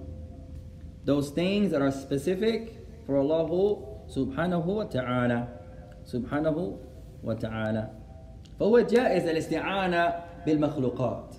[1.05, 2.74] Those things that are specific
[3.06, 3.48] for Allah
[4.08, 5.48] subhanahu wa ta'ala.
[6.04, 6.78] Subhanahu
[7.22, 7.90] wa ta'ala.
[8.60, 10.14] فهو جائز الاستعانة
[10.46, 11.34] بالمخلوقات.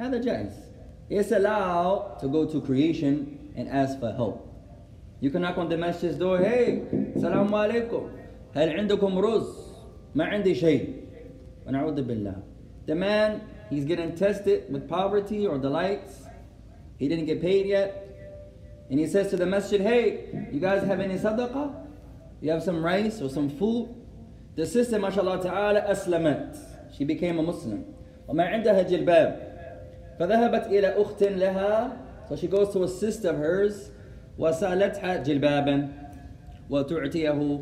[0.00, 0.52] هذا جائز.
[1.10, 4.42] It's allowed to go to creation and ask for help.
[5.20, 6.82] You can knock on the masjid's door, hey,
[7.16, 8.10] salamu alaikum.
[8.54, 9.48] هل عندكم رز؟
[10.14, 11.02] ما عندي شيء.
[11.66, 12.42] ونعوذ بالله.
[12.86, 16.24] The man, he's getting tested with poverty or the lights.
[16.98, 18.09] He didn't get paid yet.
[18.90, 21.86] And he says to the masjid, hey, you guys have any sadaqah?
[22.40, 23.94] You have some rice or some food?
[24.54, 26.94] The sister, mashallah ta'ala, أسلمت.
[26.96, 27.84] She became a Muslim.
[28.28, 30.18] وما عندها جلباب.
[30.18, 32.28] فذهبت إلى أخت لها.
[32.28, 33.90] So she goes to a sister of hers.
[34.38, 35.88] وسألتها جلبابا
[36.70, 37.60] وتعطيه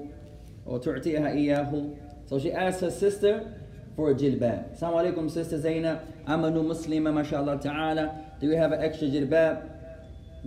[0.66, 1.96] وتعطيها إياه
[2.26, 3.54] So she asked her sister
[3.96, 4.76] for a jilbab.
[4.76, 6.00] Assalamu alaikum, sister Zainab.
[6.26, 8.24] I'm a new Muslimah, mashallah ta'ala.
[8.40, 9.70] Do you have an extra jilbab?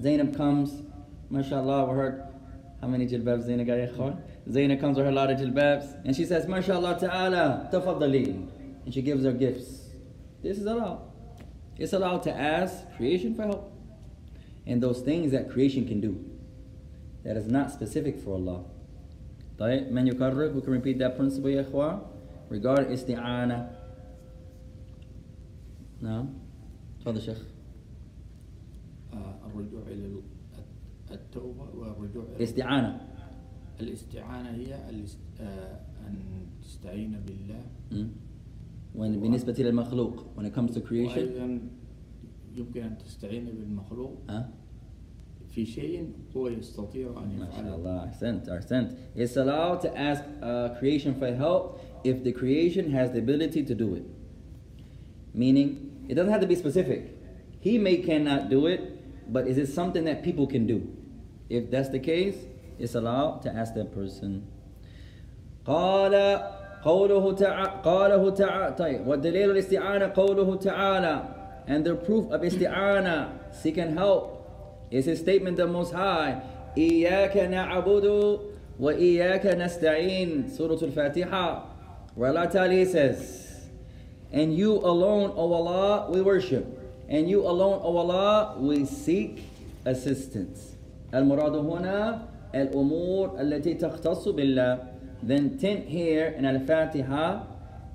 [0.01, 0.83] Zainab comes,
[1.31, 2.23] mashallah, we heard
[2.81, 4.17] how many jilbabs Zainab got.
[4.51, 8.49] Zainab comes with her lot of jilbabs and she says, mashallah ta'ala, tafaddali.
[8.85, 9.91] And she gives her gifts.
[10.43, 11.03] This is allowed.
[11.79, 13.73] It's allowed to ask creation for help.
[14.67, 16.25] And those things that creation can do
[17.25, 18.65] that is not specific for Allah.
[19.59, 22.05] Man yukarrik, we can repeat that principle, yehuwa?
[22.49, 23.69] Regard is Regard isti'ana.
[26.01, 26.35] No?
[27.05, 27.52] Father Sheikh.
[29.55, 30.23] الرجوع إلى ال-
[31.11, 33.01] التوبة والرجوع إلى استعانة
[33.81, 36.15] الاستعانة هي الاست- آه، أن
[36.63, 37.61] تستعين بالله.
[38.95, 41.19] when بالنسبة للمخلوق when it comes to creation.
[41.19, 41.61] وأيضا
[42.57, 44.19] يمكن أن تستعين بالمخلوق.
[44.29, 44.51] ها؟
[45.51, 47.75] في شيء هو يستطيع أن ما شاء يفعله.
[47.75, 48.91] الله أحسنت أحسنت.
[49.17, 53.75] It's allowed to ask uh, creation for help if the creation has the ability to
[53.75, 54.05] do it.
[55.35, 55.69] Meaning
[56.09, 57.03] it doesn't have to be specific.
[57.61, 58.81] He may cannot do it
[59.30, 60.88] but is it something that people can do
[61.50, 62.36] if that's the case
[62.80, 64.46] it's allowed to ask that person
[65.66, 66.14] قال
[66.84, 71.24] قوله تعالى قاله تعالى طيب والدليل الاستعانة قوله تعالى
[71.68, 76.42] and the proof of isti'ana seeking help is his statement the most high
[76.78, 78.40] إياك نعبد
[78.80, 81.64] وإياك نستعين Surah Al-Fatiha
[82.16, 83.68] where Allah Ta'ala says
[84.32, 86.66] and you alone O Allah we worship
[87.12, 89.44] and you alone O Allah we seek
[89.86, 90.76] assistance
[91.14, 92.22] المراد هنا
[92.56, 94.80] الأمور التي تختص بالله
[95.24, 97.42] the intent here in Al-Fatiha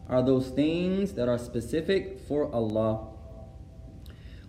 [0.09, 3.09] are those things that are specific for Allah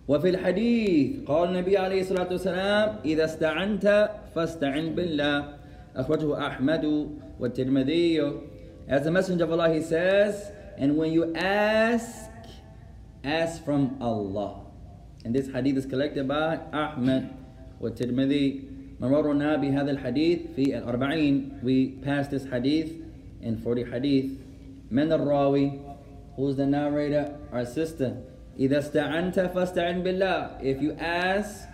[0.08, 5.44] وفي الحديث قال النبي عليه الصلاة والسلام إذا استعنت فاستعن بالله
[5.96, 7.08] أخرجه أحمد
[7.40, 8.32] والترمذي
[8.86, 12.27] As the Messenger of Allah he says and when you ask
[13.24, 14.60] ask from Allah
[15.24, 17.30] and this hadith is collected by Ahmad
[17.80, 18.62] والترمذي
[19.00, 22.92] مررنا بهذا الحديث في الأربعين we passed this hadith
[23.40, 24.30] in 40 hadith
[24.90, 25.80] من الراوي
[26.36, 28.16] who's the narrator our sister
[28.58, 31.66] إذا استعنت فاستعن بالله if you ask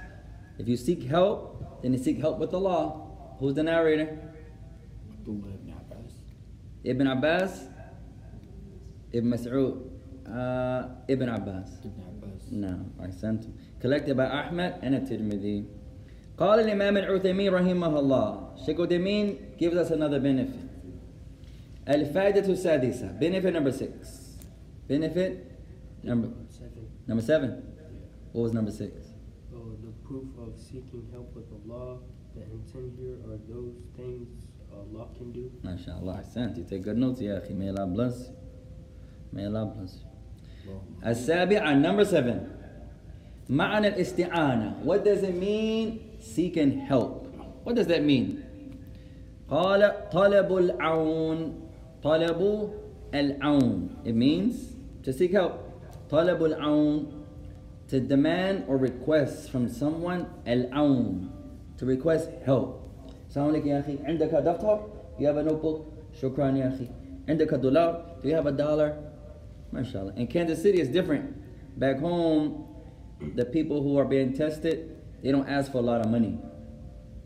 [0.58, 2.94] if you seek help then you seek help with Allah
[3.38, 4.08] who's the narrator
[5.10, 6.12] عبد الله بن عباس
[6.84, 7.52] Ibn Abbas
[9.12, 9.93] Ibn Mas'ud
[10.26, 13.44] uh, Ibn Abbas ابن عباس No, أحسنت
[13.82, 15.64] collected by Ahmad and at-Tirmidhi
[16.38, 20.68] قال الإمام العثيمين رحمه الله Sheikh Uthaymeen gives us another benefit
[21.88, 24.36] الفائدة السادسة benefit number six
[24.88, 25.46] benefit
[26.04, 26.86] number Seven.
[27.06, 27.62] number seven
[28.32, 28.92] what was number six
[29.52, 31.98] Oh, the proof of seeking help with Allah.
[32.36, 34.28] The intent here are those things
[34.72, 35.50] Allah can do.
[35.64, 38.34] MashaAllah أحسنت you take good notes يا أخي may Allah bless you
[39.32, 40.13] may Allah bless you اللهم
[41.06, 42.36] السابعة number seven
[43.48, 47.26] معنى الاستعانة what does it mean seeking help
[47.64, 48.38] what does that mean
[49.50, 51.54] قال طلب العون
[52.02, 52.70] طلب
[53.14, 54.54] العون it means
[55.04, 55.52] to seek help
[56.10, 57.06] طلب العون
[57.90, 61.28] to demand or request from someone العون
[61.78, 62.76] to request help
[63.28, 64.78] السلام عليكم يا أخي عندك دفتر
[65.18, 65.80] you have a notebook
[66.22, 66.86] شكرا يا أخي
[67.28, 69.03] عندك دولار do you have a dollar
[69.75, 70.13] Mashallah.
[70.15, 71.79] In Kansas City, it's different.
[71.79, 72.67] Back home,
[73.35, 76.39] the people who are being tested, they don't ask for a lot of money.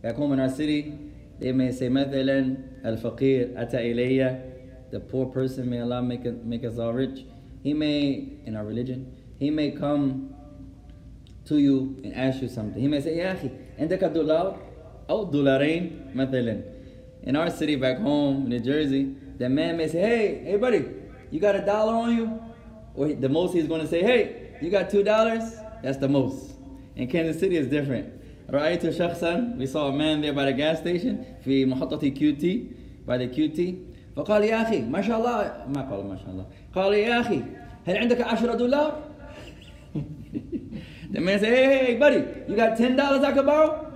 [0.01, 0.97] Back home in our city,
[1.39, 3.79] they may say, Mathalan, al faqir ata
[4.91, 7.25] the poor person, may Allah make, make us all rich.
[7.61, 10.33] He may, in our religion, he may come
[11.45, 12.81] to you and ask you something.
[12.81, 14.57] He may say, Ya akhi, indaka dular,
[15.07, 16.63] aw dularain, mathalan.
[17.23, 20.85] In our city back home, New Jersey, the man may say, hey, hey buddy,
[21.30, 22.40] you got a dollar on you?
[22.94, 25.56] Or he- the most he's going to say, hey, you got two dollars?
[25.82, 26.52] That's the most.
[26.96, 28.12] In Kansas City, it's different.
[28.50, 33.16] رأيت شخصا, we saw a man there by the gas station, في محطة QT, by
[33.18, 33.74] the QT.
[34.16, 37.42] فقال يا أخي ما شاء الله ما قال ما شاء الله قال يا أخي
[37.86, 39.02] هل عندك عشرة دولار؟
[41.12, 43.92] the man said, hey, hey, buddy, you got ten dollars I could borrow?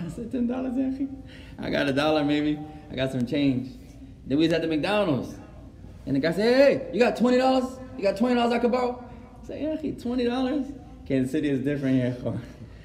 [0.03, 1.07] I said, ten dollars, Akhi?
[1.59, 2.57] I got a dollar maybe.
[2.91, 3.69] I got some change.
[4.25, 5.35] Then we was at the McDonald's.
[6.06, 7.98] And the guy said, hey, you got $20?
[7.98, 9.04] You got $20 I could borrow?
[9.42, 10.80] I said, yeah, $20?
[11.06, 12.40] Kansas City is different here.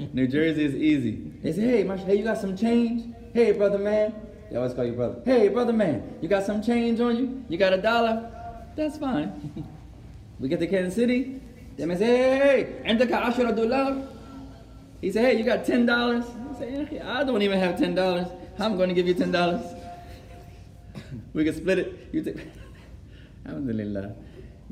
[0.14, 1.32] New Jersey is easy.
[1.44, 3.14] They say, hey, my, hey, you got some change?
[3.34, 4.14] Hey, brother man.
[4.50, 5.22] They always call you brother.
[5.24, 7.46] Hey, brother man, you got some change on you?
[7.48, 8.30] You got a dollar?
[8.76, 9.68] That's fine.
[10.40, 11.40] we get to Kansas City.
[11.78, 12.98] They may say, hey, hey,
[13.68, 14.08] dollar.
[15.00, 15.90] He said, hey, you got $10?
[16.56, 18.60] I say, "Okay, I don't even have $10.
[18.60, 19.80] I'm going to give you $10?
[21.34, 22.10] we can split it.
[22.12, 22.38] You take...
[23.47, 24.15] Alhamdulillah.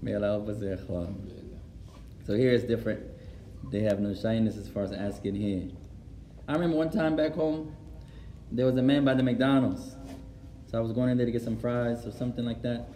[0.03, 1.15] May Allah help us, ya ikhwan.
[2.27, 3.01] So here it's different.
[3.71, 5.63] They have no shyness as far as asking here.
[6.49, 7.75] I remember one time back home,
[8.53, 9.97] there was a man by the McDonald's.
[10.71, 12.89] So I was going in there to get some fries or something like that.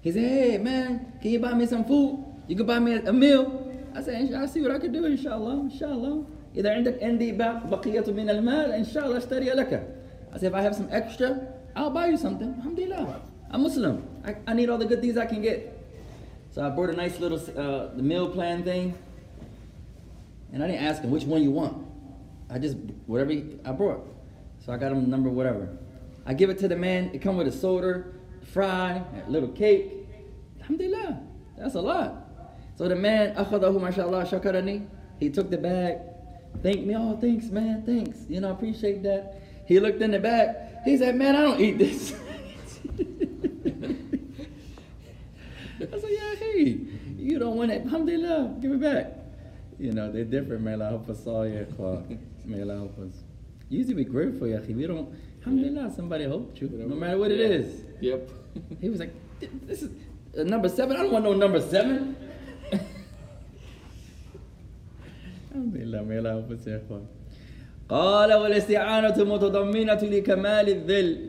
[0.00, 2.24] He said, hey man, can you buy me some food?
[2.48, 3.62] You can buy me a, a meal.
[3.94, 6.24] I said, "Insha- I'll see what I can do, inshallah, inshallah.
[6.56, 9.72] إذا عندك عندي بق- بقية من المال إن شاء الله اشتري لك.
[10.32, 11.40] I said, if I have some extra,
[11.74, 12.54] I'll buy you something.
[12.56, 13.20] Alhamdulillah.
[13.53, 14.07] I'm Muslim.
[14.23, 15.77] I, I need all the good things I can get.
[16.51, 18.97] So I bought a nice little uh, the meal plan thing,
[20.53, 21.85] and I didn't ask him which one you want.
[22.49, 22.77] I just
[23.07, 24.07] whatever he, I brought.
[24.65, 25.77] So I got him number whatever.
[26.25, 27.11] I give it to the man.
[27.13, 28.05] It come with a soda,
[28.53, 29.91] fry, a little cake.
[30.61, 31.21] Alhamdulillah,
[31.57, 32.29] that's a lot.
[32.77, 34.87] So the man, akhadahu mashallah shakarani.
[35.19, 35.99] He took the bag.
[36.63, 36.95] Thank me.
[36.95, 37.83] Oh, thanks, man.
[37.85, 38.19] Thanks.
[38.29, 39.41] You know, I appreciate that.
[39.65, 40.55] He looked in the bag.
[40.85, 42.13] He said, man, I don't eat this.
[46.60, 46.78] said, yeah, hey,
[47.18, 47.82] you don't want it.
[47.82, 49.12] Alhamdulillah, give it back.
[49.78, 52.04] You know, they're different, may Allah help us all, yeah, Clark.
[52.44, 53.12] May Allah help us.
[53.68, 54.60] You used to be grateful, yeah.
[54.60, 55.08] We don't,
[55.40, 57.56] alhamdulillah, somebody helped you, no matter what it Yeah.
[57.58, 57.82] is.
[58.00, 58.30] Yep.
[58.80, 59.12] He was like,
[59.66, 59.90] this is
[60.38, 60.96] uh, number seven.
[60.96, 62.16] I don't want no number seven.
[65.56, 67.02] الحمد لله ما يلا بس يا اخوان
[67.88, 71.28] قال والاستعانة متضمنة لكمال الذل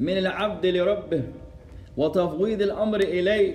[0.00, 1.22] من العبد لربه
[1.96, 3.54] وتفويض الأمر إليه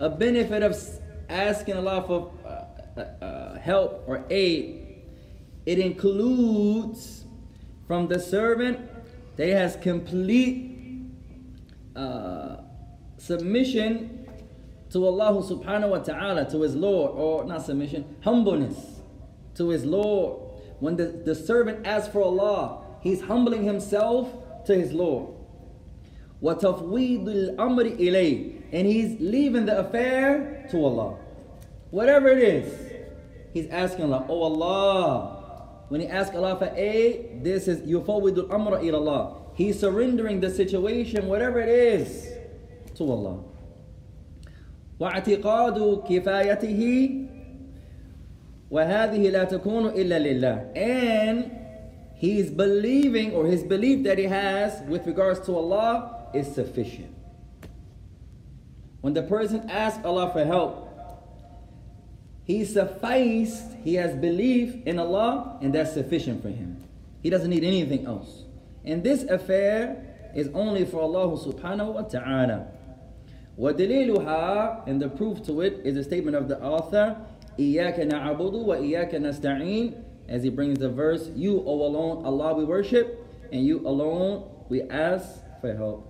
[0.00, 4.82] a benefit of s- asking Allah for uh, uh, uh, help or aid
[5.66, 7.24] it includes
[7.88, 8.78] from the servant
[9.36, 10.72] that he has complete
[11.94, 12.56] uh,
[13.18, 14.26] submission
[14.90, 19.00] to Allah subhanahu wa ta'ala, to his Lord, or not submission, humbleness
[19.56, 20.40] to his Lord.
[20.78, 24.32] When the, the servant asks for Allah, he's humbling himself
[24.66, 25.34] to his Lord.
[26.42, 31.18] وَتَفْوِيضُ الْأَمْرِ إِلَيْهِ And he's leaving the affair to Allah.
[31.90, 32.92] Whatever it is,
[33.52, 35.32] he's asking Allah, Oh Allah.
[35.88, 39.36] When he asks Allah for aid, this is يُفَوِّضُ الْأَمْرَ إِلَى Allah.
[39.54, 42.28] He's surrendering the situation, whatever it is,
[42.96, 43.38] to Allah.
[45.00, 47.10] واعتقاد كفايته
[48.70, 51.50] وهذه لا تكون إلا لله and
[52.14, 57.12] he's believing or his belief that he has with regards to Allah is sufficient
[59.00, 60.86] when the person asks Allah for help
[62.44, 66.82] he sufficed he has belief in Allah and that's sufficient for him
[67.22, 68.44] he doesn't need anything else
[68.84, 72.68] and this affair is only for Allah subhanahu wa ta'ala
[73.58, 77.16] ودليلها and the proof to it is a statement of the author
[77.58, 79.94] إياك نعبد وإياك نستعين
[80.28, 84.82] as he brings the verse you O alone Allah we worship and you alone we
[84.82, 86.09] ask for help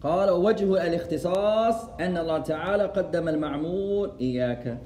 [0.00, 4.78] قال وجه الاختصاص أن الله تعالى قدم المعمول إياك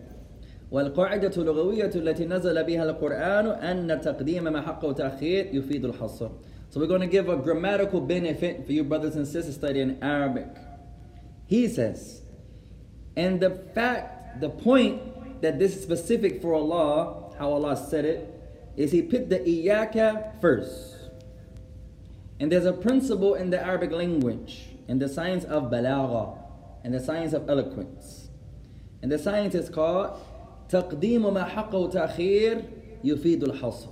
[0.70, 6.30] والقاعدة اللغوية التي نزل بها القرآن أن تقديم ما حقه تأخير يفيد الحصر
[6.70, 10.46] So we're going to give a grammatical benefit for you brothers and sisters studying Arabic.
[11.48, 12.22] He says,
[13.16, 18.72] and the fact, the point that this is specific for Allah, how Allah said it,
[18.76, 21.10] is He put the iyaka first.
[22.38, 26.37] And there's a principle in the Arabic language, in the science of balagha,
[26.83, 28.29] and the science of eloquence.
[29.01, 30.19] And the science is called
[30.69, 32.63] تقديم ما حقه تأخير
[33.03, 33.89] يفيد الحصر.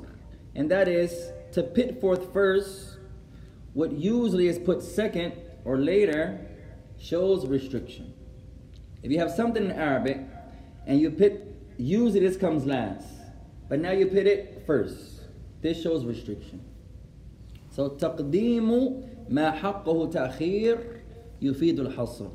[0.56, 2.98] And that is to put forth first
[3.74, 5.34] what usually is put second
[5.66, 6.40] or later
[7.00, 8.14] shows restriction.
[9.02, 10.20] If you have something in Arabic
[10.86, 11.34] and you put
[11.78, 13.08] usually this comes last,
[13.70, 15.22] but now you put it first.
[15.62, 16.64] This shows restriction.
[17.72, 20.78] So تقديم ما حقه تأخير
[21.42, 22.30] يفيد الحصر.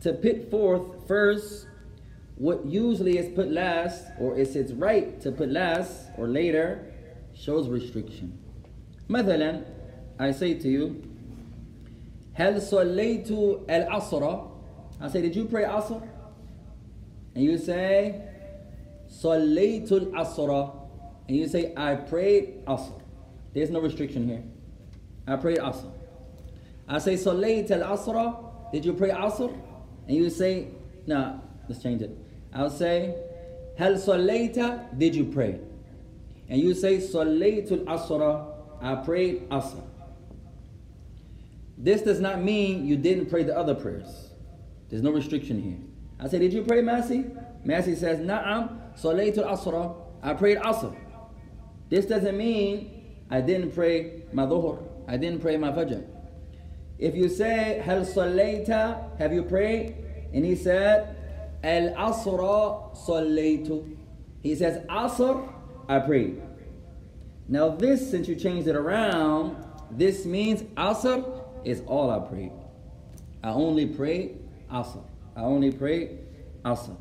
[0.00, 1.66] To put forth first
[2.36, 6.86] what usually is put last, or is it's right to put last or later,
[7.34, 8.38] shows restriction.
[9.08, 9.62] مثلا,
[10.18, 11.02] I say to you,
[12.34, 13.30] هل صليت
[13.68, 14.50] العصر?
[15.00, 16.02] I say, did you pray Asr?
[17.34, 18.22] And you say,
[19.08, 20.72] صليت العصر.
[21.28, 23.00] And you say, I prayed Asr.
[23.52, 24.42] There's no restriction here.
[25.26, 25.92] I prayed Asr.
[26.87, 28.37] I say Salayt al Asra.
[28.71, 29.53] Did you pray Asr?
[30.07, 30.69] And you say,
[31.05, 32.11] no, let's change it.
[32.53, 33.15] I'll say,
[33.77, 35.59] Hal Salayta, did you pray?
[36.49, 38.47] And you say, Salaytul Asra,
[38.81, 39.83] I prayed Asr.
[41.77, 44.29] This does not mean you didn't pray the other prayers.
[44.89, 45.77] There's no restriction here.
[46.19, 47.25] I say, did you pray Massey?
[47.63, 50.95] Massey says, Na'am, Salaytul Asra, I prayed Asr.
[51.89, 56.03] This doesn't mean I didn't pray my Dhuhr, I didn't pray my Fajr.
[56.98, 59.18] If you say, هل صليت?
[59.18, 59.96] Have you prayed?
[60.32, 61.16] And he said,
[61.64, 63.96] العصر صليت.
[64.42, 65.52] He says, Asr,
[65.88, 66.42] I prayed.
[67.48, 69.56] Now this, since you changed it around,
[69.90, 72.52] this means Asr is all I prayed.
[73.42, 74.38] I only prayed
[74.70, 75.04] Asr.
[75.36, 76.18] I only prayed
[76.64, 76.96] Asr.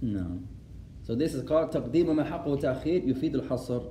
[0.00, 0.40] No.
[1.04, 3.82] So this is called تقديم ما حقه تأخير يفيد الحصر.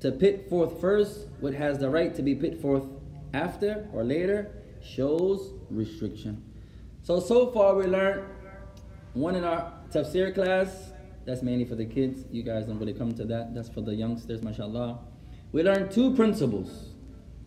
[0.00, 2.84] To put forth first what has the right to be put forth
[3.35, 6.43] after or later shows restriction.
[7.01, 8.23] So, so far we learned
[9.13, 10.91] one in our tafsir class.
[11.25, 12.25] That's mainly for the kids.
[12.31, 13.53] You guys don't really come to that.
[13.53, 14.99] That's for the youngsters, mashallah.
[15.51, 16.93] We learned two principles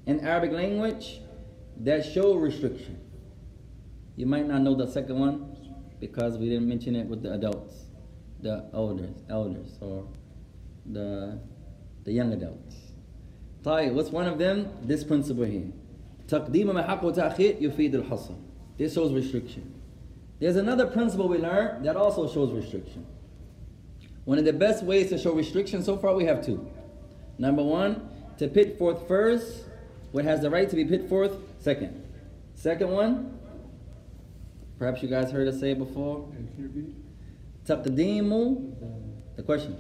[0.07, 1.21] in Arabic language
[1.81, 3.01] that show restriction.
[4.17, 5.57] You might not know the second one
[6.01, 7.75] because we didn't mention it with the adults,
[8.41, 10.09] the elders, elders, or
[10.87, 11.39] the
[12.05, 12.75] the young adults.
[13.63, 14.71] Tai, what's one of them?
[14.83, 15.73] This principle here.
[16.28, 18.34] تقديم ما حق وتأخير يفيد الحصر.
[18.78, 19.74] This shows restriction.
[20.40, 23.06] There's another principle we learned that also shows restriction.
[24.26, 26.70] One of the best ways to show restriction so far we have two.
[27.38, 29.66] Number one, to put forth first
[30.12, 32.04] what has the right to be put forth second.
[32.56, 33.38] Second one,
[34.80, 36.28] perhaps you guys heard us say it before.
[37.66, 38.76] تقديم
[39.36, 39.78] the question.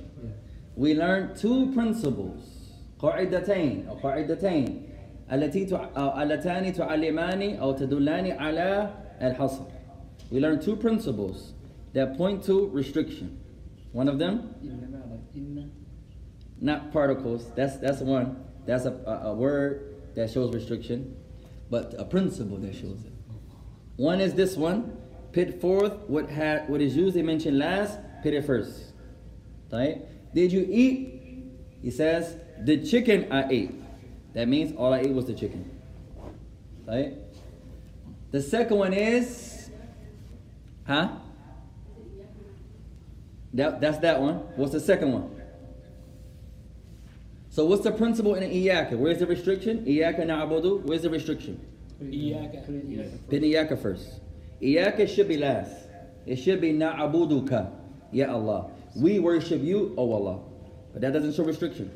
[0.75, 4.86] We learned two principles قاعدتين أو قاعدتين
[5.31, 5.89] التي تع...
[5.97, 8.89] أو اللتان تعلمان أو تدلان على
[9.21, 9.63] الحصر.
[10.31, 11.53] We learned two principles
[11.93, 13.39] that point to restriction.
[13.91, 15.69] One of them, إنما like إن
[16.61, 17.51] not particles.
[17.55, 18.43] That's that's one.
[18.65, 21.15] That's a, a, a word that shows restriction,
[21.69, 23.13] but a principle that shows it.
[23.97, 24.97] One is this one.
[25.34, 27.99] Put forth what had what is usually mentioned last.
[28.23, 28.93] Put it first.
[29.71, 30.01] Right?
[30.34, 31.51] Did you eat?
[31.81, 33.71] He says the chicken I ate.
[34.39, 35.68] That means all I ate was the chicken.
[36.86, 37.14] Right?
[38.30, 39.68] The second one is,
[40.86, 41.09] huh?
[43.55, 44.36] That, that's that one.
[44.55, 45.43] What's the second one?
[47.51, 48.93] So what's the principle in the iyaka?
[48.93, 49.84] Where's the restriction?
[49.84, 50.84] Iyaka na'abudu.
[50.84, 51.61] Where's the restriction?
[52.01, 53.28] Iyaka.
[53.28, 54.20] Put iyaka first.
[54.62, 55.74] Iyaka should be last.
[56.26, 57.72] It should be na'abuduka.
[58.12, 58.70] Ya Allah.
[58.95, 60.41] We worship you, O oh Allah.
[60.93, 61.91] But that doesn't show restriction.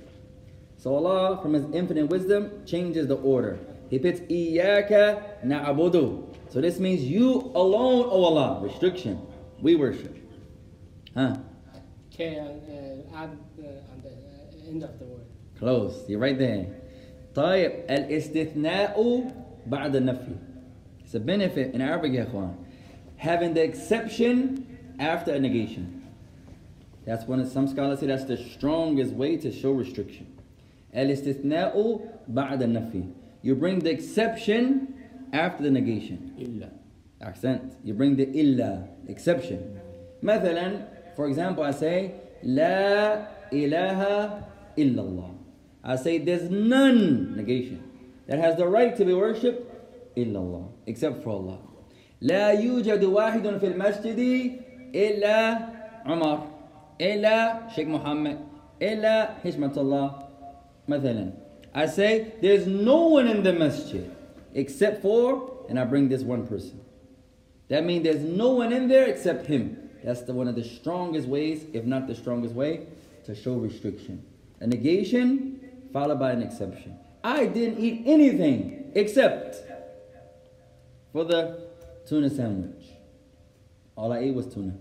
[0.82, 3.60] So Allah, from His infinite wisdom, changes the order.
[3.90, 6.36] He puts iyaka na'budu.
[6.50, 8.62] So this means you alone, O Allah.
[8.64, 9.22] Restriction.
[9.62, 10.16] We worship.
[11.16, 11.38] Huh?
[12.12, 15.26] K uh, uh, add uh, on the uh, end of the word.
[15.58, 16.04] Close.
[16.08, 16.68] You're right there.
[17.36, 19.24] طيب الاستثناء
[19.68, 20.36] بعد النفي.
[21.04, 22.56] It's a benefit in Arabic يا اخوان.
[23.18, 26.04] Having the exception after a negation.
[27.06, 30.28] That's one of some scholars say that's the strongest way to show restriction.
[30.96, 33.04] الاستثناء بعد النفي.
[33.44, 34.94] You bring the exception
[35.34, 36.34] after the negation.
[36.40, 36.70] إلا
[37.22, 37.74] Accent.
[37.84, 39.80] You bring the illa, exception.
[40.22, 42.12] مثلا, for example, I say,
[42.44, 44.44] لا إله
[44.78, 45.32] إلا الله.
[45.84, 47.82] I say there's none, negation,
[48.28, 49.64] that has the right to be worshipped
[50.16, 51.60] إلا الله, except for Allah.
[52.22, 54.52] لا يوجد واحد في المسجد
[54.96, 55.60] إلا
[56.06, 56.48] عمر
[57.02, 58.38] إلا شيخ محمد
[58.82, 60.12] إلا حشمة الله
[60.88, 61.32] مثلا
[61.74, 64.10] I say there's no one in the masjid
[64.54, 66.80] except for and I bring this one person
[67.70, 69.90] that means there's no one in there except him.
[70.04, 72.88] That's the one of the strongest ways, if not the strongest way,
[73.26, 74.24] to show restriction.
[74.60, 75.60] A negation
[75.92, 76.98] followed by an exception.
[77.24, 79.58] I didn't eat anything except
[81.12, 81.68] for the
[82.08, 82.86] tuna sandwich.
[83.96, 84.76] All I ate was tuna.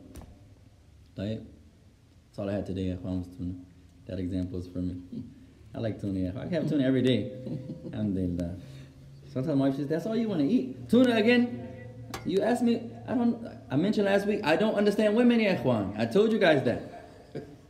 [1.16, 1.40] Right?
[1.40, 2.92] That's all I had today.
[2.92, 3.54] I found was tuna.
[4.06, 4.96] That example is for me.
[5.74, 6.32] I like tuna.
[6.40, 7.32] I have tuna every day.
[7.92, 8.56] Alhamdulillah.
[9.32, 10.88] Sometimes my wife says, "That's all you want to eat?
[10.88, 11.68] Tuna again?"
[12.24, 12.90] You asked me.
[13.06, 13.46] I don't.
[13.70, 14.40] I mentioned last week.
[14.44, 15.92] I don't understand women, ya ikhwan.
[15.98, 16.80] I told you guys that.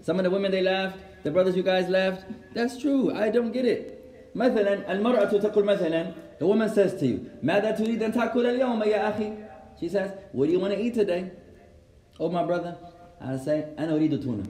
[0.03, 0.99] Some of the women they laughed.
[1.24, 2.24] The brothers you guys laughed.
[2.55, 3.12] That's true.
[3.12, 3.97] I don't get it.
[4.37, 9.09] مثلا المرأة تقول مثلا the woman says to you ماذا تريد أن تأكل اليوم يا
[9.09, 9.32] أخي
[9.80, 11.30] She says what do you want to eat today
[12.20, 12.76] Oh my brother
[13.20, 14.45] I say أنا أريد tuna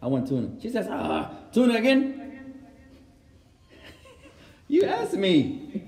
[0.00, 2.25] I want tuna She says ah tuna again
[4.67, 5.83] you asked me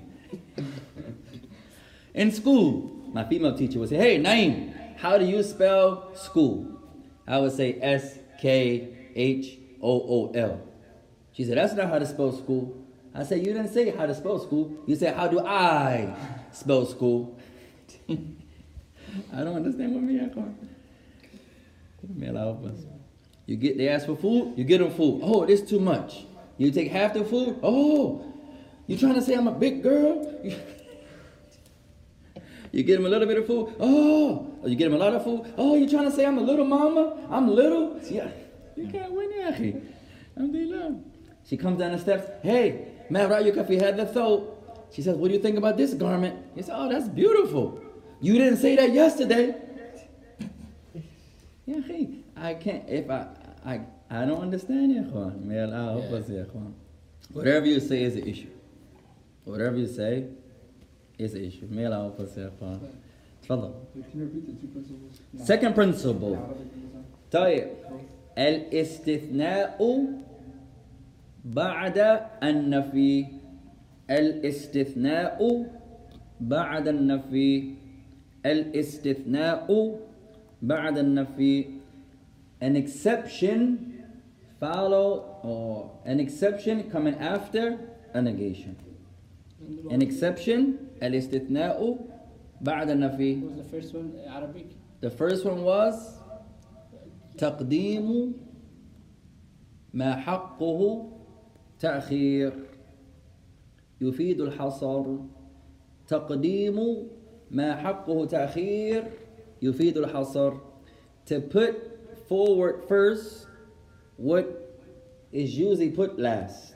[2.14, 6.80] in school, my female teacher would say, Hey, Naeem, how do you spell school?
[7.26, 10.60] I would say S K H O O L.
[11.32, 12.76] She said, That's not how to spell school.
[13.14, 14.72] I said, You didn't say how to spell school.
[14.86, 16.14] You said, How do I
[16.52, 17.38] spell school?
[18.08, 18.16] I
[19.44, 20.54] don't understand what me I call.
[23.46, 25.20] You get they ask for food, you get them food.
[25.22, 26.24] Oh, this too much.
[26.56, 27.58] You take half the food.
[27.62, 28.29] Oh,
[28.90, 30.42] you trying to say I'm a big girl?
[32.72, 33.76] You get him a little bit of food.
[33.78, 35.54] Oh, you get him a lot of food.
[35.56, 37.16] Oh, you trying to say I'm a little mama?
[37.30, 38.00] I'm little?
[38.10, 38.30] Yeah.
[38.74, 39.80] You can't win, akhi.
[40.36, 40.96] Alhamdulillah.
[41.46, 42.28] She comes down the steps.
[42.42, 44.56] Hey, ma ra'yuka fi hadha thawb?
[44.92, 46.44] She says, what do you think about this garment?
[46.56, 47.80] He said, oh, that's beautiful.
[48.20, 49.54] You didn't say that yesterday.
[51.64, 52.22] Yeah, akhi.
[52.36, 53.28] I can't, if I,
[53.64, 53.80] I,
[54.10, 55.02] I don't understand, ya.
[55.38, 56.42] May Allah help us, ya.
[57.32, 58.50] Whatever you say is an issue
[59.49, 60.25] Whatever you say
[61.17, 61.67] is an issue.
[61.69, 62.79] May Allah help us, ya ikhwan.
[63.43, 63.73] تفضل.
[64.11, 65.21] Can you repeat the two principles?
[65.45, 66.35] Second principle.
[66.35, 67.67] Arabic and طيب
[68.37, 69.79] الاستثناء
[71.45, 71.97] بعد
[72.43, 73.25] النفي
[74.09, 75.65] الاستثناء
[76.41, 77.73] بعد النفي
[78.45, 79.99] الاستثناء
[80.61, 81.65] بعد النفي
[82.61, 83.59] an exception
[84.59, 87.77] followed or an exception coming after
[88.13, 88.75] a negation.
[89.90, 90.60] An exception
[91.02, 91.98] الاستثناء
[92.60, 93.40] بعد النفي.
[93.42, 94.12] Was the first one?
[94.26, 94.66] Arabic.
[95.00, 96.20] The first one was
[97.38, 98.34] تقديم
[99.94, 101.10] ما حقه
[101.78, 102.52] تأخير
[104.00, 105.16] يفيد الحصر
[106.08, 107.08] تقديم
[107.50, 109.04] ما حقه تأخير
[109.62, 110.52] يفيد الحصر
[111.26, 111.74] to put
[112.28, 113.46] forward first
[114.16, 114.46] what
[115.32, 116.74] is usually put last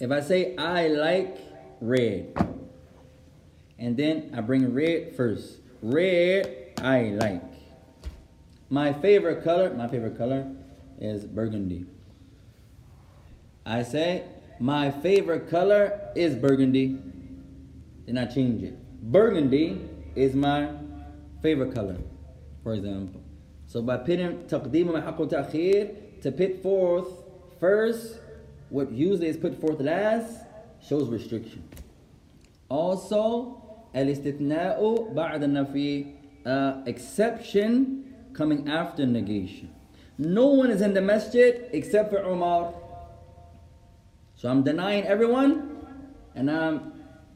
[0.00, 1.38] if I say I like
[1.80, 2.34] red
[3.78, 7.42] and then I bring red first red I like
[8.70, 10.50] my favorite color my favorite color
[10.98, 11.86] is burgundy
[13.66, 14.24] I say
[14.60, 16.98] my favorite color is burgundy.
[18.06, 18.78] Then I change it.
[19.10, 19.80] Burgundy
[20.14, 20.68] is my
[21.42, 21.96] favorite color,
[22.62, 23.22] for example.
[23.66, 25.88] So by putting تقديم ما حقه تأخير
[26.22, 27.08] to put forth
[27.58, 28.17] first
[28.69, 30.45] what usually is put forth last
[30.81, 31.63] shows restriction.
[32.69, 33.61] Also,
[33.93, 36.13] al-istithna'u ba'da nafi,
[36.45, 39.73] uh, exception coming after negation.
[40.17, 42.73] No one is in the masjid except for Umar.
[44.35, 45.85] So I'm denying everyone
[46.35, 46.93] and I'm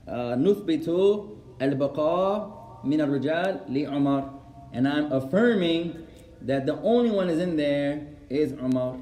[0.07, 4.29] uh, nuthbitu al-baqa min al-rijal li Umar.
[4.73, 6.05] And I'm affirming
[6.41, 8.97] that the only one is in there is Umar.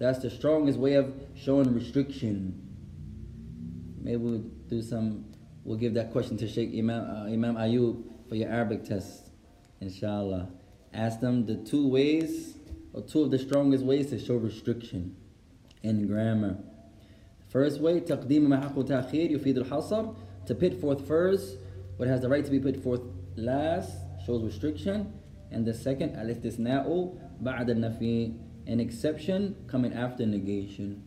[0.00, 2.62] That's the strongest way of showing restriction.
[3.98, 5.24] Maybe we'll do some.
[5.64, 9.30] We'll give that question to Sheikh Imam uh, Imam Ayub for your Arabic test,
[9.80, 10.50] inshallah.
[10.92, 12.56] Ask them the two ways,
[12.92, 15.16] or two of the strongest ways to show restriction
[15.82, 16.58] in grammar.
[17.48, 20.14] First way, تقديم ما حقه تأخير يفيد الحصر.
[20.46, 21.56] To put forth first
[21.96, 23.00] what has the right to be put forth
[23.36, 23.92] last
[24.26, 25.12] shows restriction.
[25.50, 28.32] And the second, الاستثناء بعد النفي.
[28.70, 31.02] An exception coming after negation.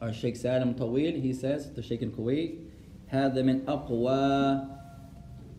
[0.00, 2.58] Our Sheikh Salim Tawil, he says, the Sheikh in Kuwait,
[3.10, 4.68] هذا من أقوى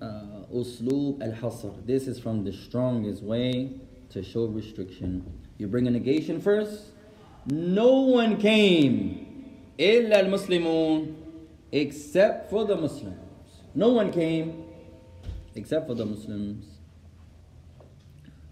[0.01, 1.85] uh, أسلوب الحصر.
[1.85, 3.79] This is from the strongest way
[4.09, 5.23] to show restriction.
[5.57, 6.91] You bring a negation first.
[7.47, 9.25] No one came
[9.79, 11.15] إلا المسلمون
[11.71, 13.15] except for the Muslims.
[13.73, 14.65] No one came
[15.55, 16.65] except for the Muslims.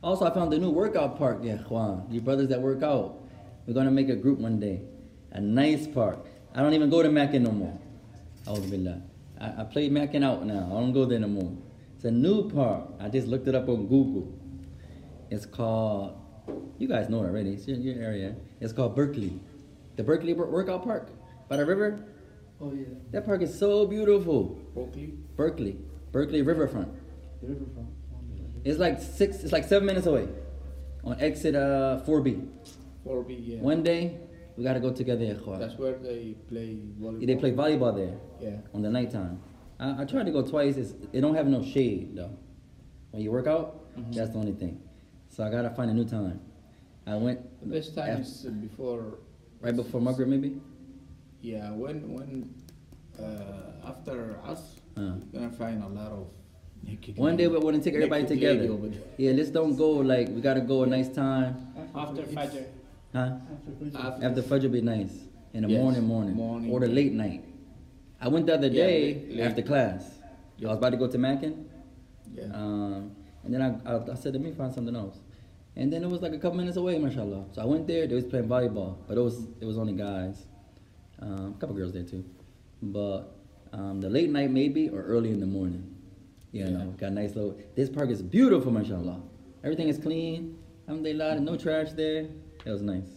[0.03, 2.07] Also, I found a new workout park, yeah, Juan.
[2.11, 3.21] You brothers that work out,
[3.67, 4.83] we're gonna make a group one day.
[5.33, 6.25] A nice park.
[6.55, 7.79] I don't even go to Macken no more.
[9.41, 10.69] I, I play Macken out now.
[10.73, 11.53] I don't go there no more.
[11.97, 12.85] It's a new park.
[13.01, 14.33] I just looked it up on Google.
[15.31, 16.17] It's called,
[16.79, 17.51] you guys know it already.
[17.51, 18.37] It's in your area.
[18.61, 19.39] It's called Berkeley.
[19.97, 21.11] The Berkeley Workout Park
[21.49, 22.05] by the river.
[22.61, 24.59] Oh yeah, That park is so beautiful.
[24.75, 25.15] Berkeley.
[25.37, 25.77] Berkeley,
[26.13, 26.89] Berkeley Riverfront.
[27.43, 27.89] the riverfront.
[28.69, 29.43] It's like six.
[29.43, 30.29] It's like seven minutes away,
[31.03, 32.47] on exit uh 4B.
[33.07, 33.61] Or be yeah.
[33.61, 34.19] One day
[34.57, 35.25] we gotta go together.
[35.59, 37.27] That's where they play volleyball.
[37.27, 38.59] They play volleyball there Yeah.
[38.75, 39.41] on the nighttime.
[39.81, 40.77] I, I tried to go twice.
[40.77, 42.37] It's, it don't have no shade though.
[43.13, 44.13] When you work out, Mhm.
[44.15, 44.83] that's the only thing.
[45.31, 46.41] So I gotta find a new time.
[47.07, 49.17] I went The best time af- is before.
[49.65, 50.61] right before Maghrib maybe.
[51.41, 52.53] Yeah, when when
[53.19, 55.17] uh, after us, Uh.
[55.33, 56.27] you're gonna find a lot of.
[56.89, 58.65] Naked One day we lady- want to take everybody together.
[59.19, 61.57] Yeah, let's don't go like we gotta go a nice time.
[61.95, 62.65] After It's- Fajr.
[63.13, 63.19] Huh?
[63.53, 64.05] After Fajr.
[64.05, 65.15] After- After Fajr be nice.
[65.55, 66.71] In the Yes, morning, morning, morning.
[66.71, 67.43] or the late night.
[68.21, 69.41] I went the other Yeah, day late- late.
[69.41, 70.19] after class.
[70.63, 71.55] I was about to go to Macken,
[72.35, 72.45] Yeah.
[72.53, 73.13] um,
[73.45, 75.19] and then I, I, I said, let me find something else.
[75.77, 77.45] And then it was like a couple minutes away, mashallah.
[77.53, 78.07] So I went there.
[78.09, 80.47] They was playing volleyball, but it was it was only guys.
[81.21, 82.25] Um, a couple girls there too,
[82.83, 83.21] but
[83.73, 85.85] um, the late night maybe or early in the morning.
[86.53, 86.71] You Yeah.
[86.71, 87.57] know, got a nice little.
[87.75, 89.21] This park is beautiful, mashallah.
[89.65, 90.57] Everything is clean.
[90.89, 92.27] Alhamdulillah, no trash there.
[92.65, 93.11] It was nice.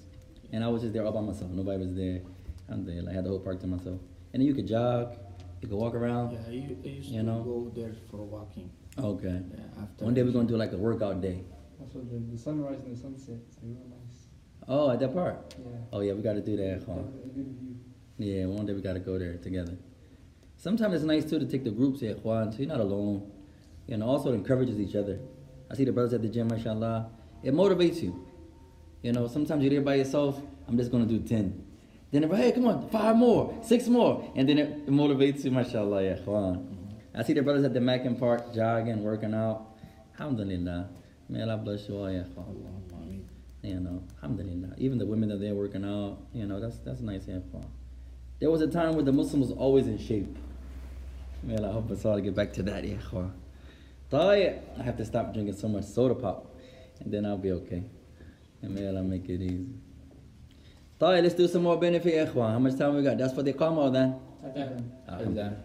[0.51, 1.49] And I was just there all by myself.
[1.51, 2.21] Nobody was there.
[2.69, 3.99] Alhamdulillah, I had the whole park to myself.
[4.33, 5.15] And then you could jog,
[5.61, 6.33] you could walk around.
[6.33, 7.43] Yeah, I, u- I used You to know?
[7.43, 8.69] go there for walking.
[8.97, 9.39] Okay.
[9.57, 10.03] Yeah, after.
[10.05, 11.43] One day we're gonna do like a workout day.
[11.79, 13.37] Also the, the sunrise and the sunset.
[13.47, 14.27] It's nice.
[14.67, 15.37] Oh, at that park.
[15.57, 15.65] Yeah.
[15.93, 16.83] Oh yeah, we gotta do that.
[16.85, 16.93] Huh?
[16.93, 17.75] a good view.
[18.17, 19.77] Yeah, one day we gotta go there together.
[20.61, 23.31] Sometimes it's nice too to take the groups here, Juan, so you're not alone.
[23.87, 25.17] You know, also it encourages each other.
[25.71, 27.09] I see the brothers at the gym, mashallah.
[27.41, 28.27] It motivates you.
[29.01, 31.65] You know, sometimes you're there by yourself, I'm just gonna do 10.
[32.11, 34.31] Then they're hey, come on, five more, six more.
[34.35, 36.57] And then it, it motivates you, mashallah, yeah, Juan.
[36.57, 37.17] Mm-hmm.
[37.17, 39.65] I see the brothers at the Macken Park jogging, working out.
[40.19, 40.89] Alhamdulillah.
[41.27, 43.25] May Allah bless you all, yeah, Juan.
[43.63, 44.75] You know, alhamdulillah.
[44.77, 47.65] Even the women that they're working out, you know, that's that's nice and fun.
[48.39, 50.37] There was a time where the Muslim was always in shape
[51.42, 52.96] Man, I hope us all get back to that, yeah.
[54.10, 54.58] طيب.
[54.78, 56.46] I have to stop drinking so much soda pop,
[57.00, 57.82] and then I'll be okay.
[58.62, 59.66] And may Allah make it easy.
[61.00, 62.52] طيب, let's do some more benefit, ikhwan.
[62.52, 63.18] How much time we got?
[63.18, 64.20] That's for the qamah or then?
[65.08, 65.56] Adhan.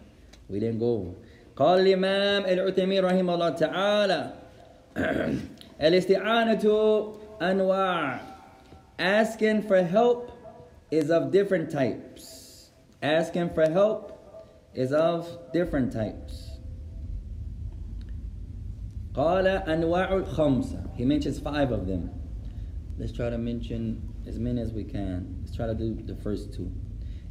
[0.48, 1.14] We didn't go over.
[1.56, 4.32] قال الإمام العثيمين رحمه الله تعالى
[5.82, 6.64] الاستعانة
[7.42, 8.20] أنواع
[8.98, 10.30] Asking for help
[10.90, 12.70] is of different types.
[13.02, 14.15] Asking for help
[14.76, 16.58] is of different types.
[19.14, 20.96] قال أنواع الخمسة.
[20.96, 22.10] He mentions five of them.
[22.98, 25.38] Let's try to mention as many as we can.
[25.40, 26.70] Let's try to do the first two.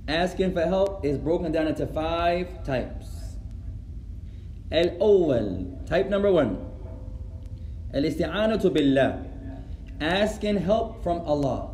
[0.07, 3.22] Asking for help is broken down into five types.
[4.72, 6.57] الأول type number one
[7.93, 9.26] الاستعانة بالله
[9.99, 11.69] asking help from Allah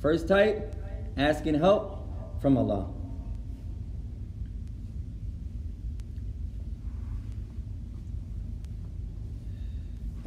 [0.00, 0.74] first type
[1.16, 2.00] asking help
[2.40, 2.88] from Allah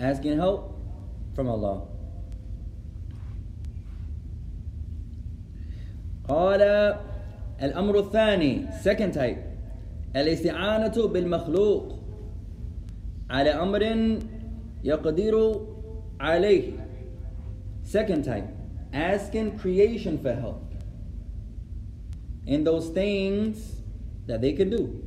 [0.04, 0.76] asking help
[1.36, 1.88] from Allah
[6.30, 6.62] قال
[7.62, 9.38] الأمر الثاني second type
[10.16, 12.00] الاستعانة بالمخلوق
[13.30, 13.84] على أمر
[14.84, 15.66] يقدر
[16.20, 16.72] عليه
[17.84, 18.48] second type
[18.94, 20.74] asking creation for help
[22.46, 23.82] in those things
[24.28, 25.02] that they can do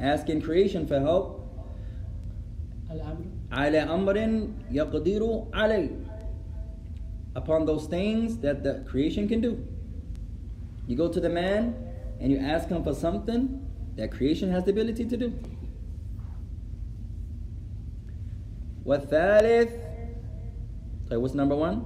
[0.00, 1.40] asking creation for help
[2.90, 4.16] الأمر على أمر
[4.70, 5.90] يقدر عليه
[7.36, 9.52] upon those things that the creation can do
[10.88, 11.74] you go to the man
[12.20, 13.42] and you ask him for something
[13.96, 15.32] that creation has the ability to do
[18.86, 19.70] والثالث
[21.10, 21.82] طيب what's number one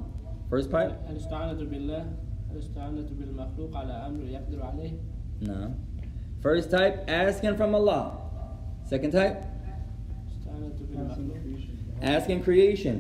[0.51, 2.07] first part الاستعانة بالله
[2.53, 4.93] الاستعانة بالمخلوق على أمر يقدر عليه
[5.43, 5.71] no
[6.43, 8.13] first type asking from Allah
[8.85, 9.58] second type الاستعانة
[10.59, 11.75] Asking بالمخلوق creation.
[12.03, 12.97] asking creation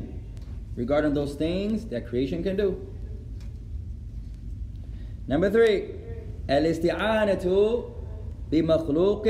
[0.77, 2.77] regarding those things that creation can do.
[5.27, 5.95] Number three,
[6.51, 7.85] الاستعانة
[8.53, 9.29] بمخلوق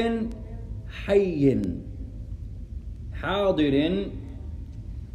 [0.88, 1.62] حي
[3.12, 4.10] حاضر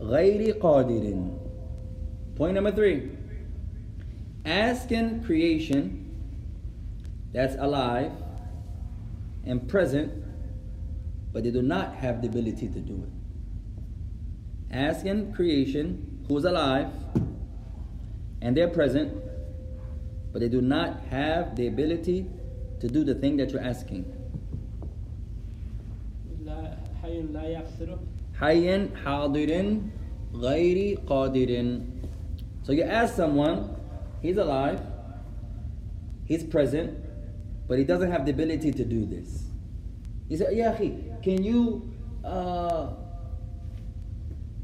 [0.02, 1.32] غير قادر.
[2.36, 3.12] Point number three,
[4.46, 6.06] asking creation
[7.34, 8.12] that's alive
[9.46, 10.12] and present,
[11.35, 14.75] but they do not have the ability to do it.
[14.75, 16.89] Ask in creation who's alive
[18.41, 19.13] and they're present,
[20.33, 22.27] but they do not have the ability
[22.79, 24.05] to do the thing that you're asking.
[28.41, 29.91] Hayyan hadirin
[30.33, 32.09] ghairi qadirin.
[32.63, 33.77] So you ask someone,
[34.23, 34.81] he's alive,
[36.27, 36.97] he's present,
[37.67, 39.45] but he doesn't have the ability to do this.
[40.29, 40.73] He said, Ya
[41.24, 41.92] can you,
[42.24, 42.94] uh,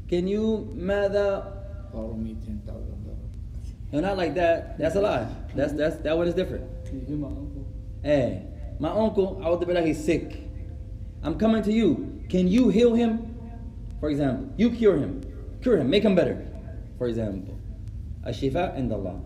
[0.08, 1.56] can you ماذا
[1.92, 3.70] Borrow me ten thousand dollars.
[3.92, 4.76] No, not like that.
[4.76, 5.28] That's alive.
[5.54, 6.64] That's that's that one is different.
[6.84, 7.66] Can you hear my uncle?
[8.02, 8.42] Hey,
[8.78, 10.42] my uncle, I would be like he's sick.
[11.22, 12.22] I'm coming to you.
[12.28, 13.34] Can you heal him?
[14.00, 15.22] For example, you cure him,
[15.62, 16.46] cure him, make him better.
[16.98, 17.58] For example,
[18.24, 19.20] a shifa and Allah.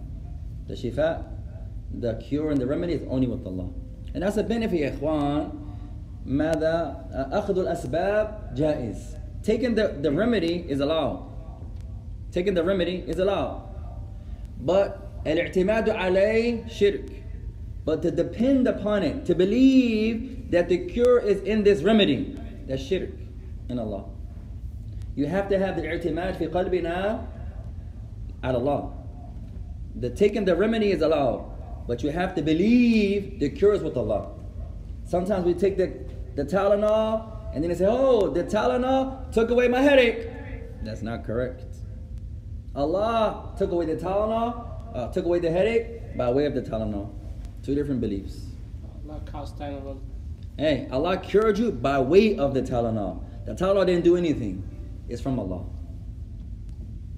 [0.68, 1.24] The shifa,
[1.92, 3.68] the cure and the remedy is only with Allah.
[4.14, 5.63] And that's a benefit, يا إخوان.
[6.26, 9.16] ماذا أخذ الأسباب جائز.
[9.42, 11.26] Taking the, the remedy is allowed.
[12.32, 13.62] Taking the remedy is allowed.
[14.60, 17.10] But الاعتماد عليه shirk.
[17.84, 22.82] But to depend upon it, to believe that the cure is in this remedy, that's
[22.82, 23.10] shirk
[23.68, 24.04] in Allah.
[25.16, 27.26] You have to have the i'timad fi qalbina
[28.42, 28.92] على Allah.
[29.96, 31.50] The taking the remedy is allowed,
[31.86, 34.28] but you have to believe the cure is with Allah.
[35.05, 35.93] Sometimes we take the,
[36.35, 40.27] the Tylenol and then they say, oh, the Tylenol took away my headache.
[40.83, 41.63] That's not correct.
[42.75, 47.13] Allah took away the Tylenol, uh, took away the headache by way of the Tylenol.
[47.63, 48.47] Two different beliefs.
[49.07, 49.99] Allah caused Tylenol.
[50.57, 53.23] Hey, Allah cured you by way of the Tylenol.
[53.45, 54.63] The Tylenol didn't do anything.
[55.07, 55.65] It's from Allah.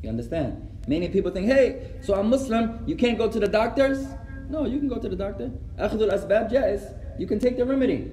[0.01, 0.63] You understand?
[0.87, 4.05] Many people think, hey, so I'm Muslim, you can't go to the doctors?
[4.49, 5.51] No, you can go to the doctor.
[5.77, 6.96] Akhdul asbab jais.
[7.17, 8.11] You can take the remedy.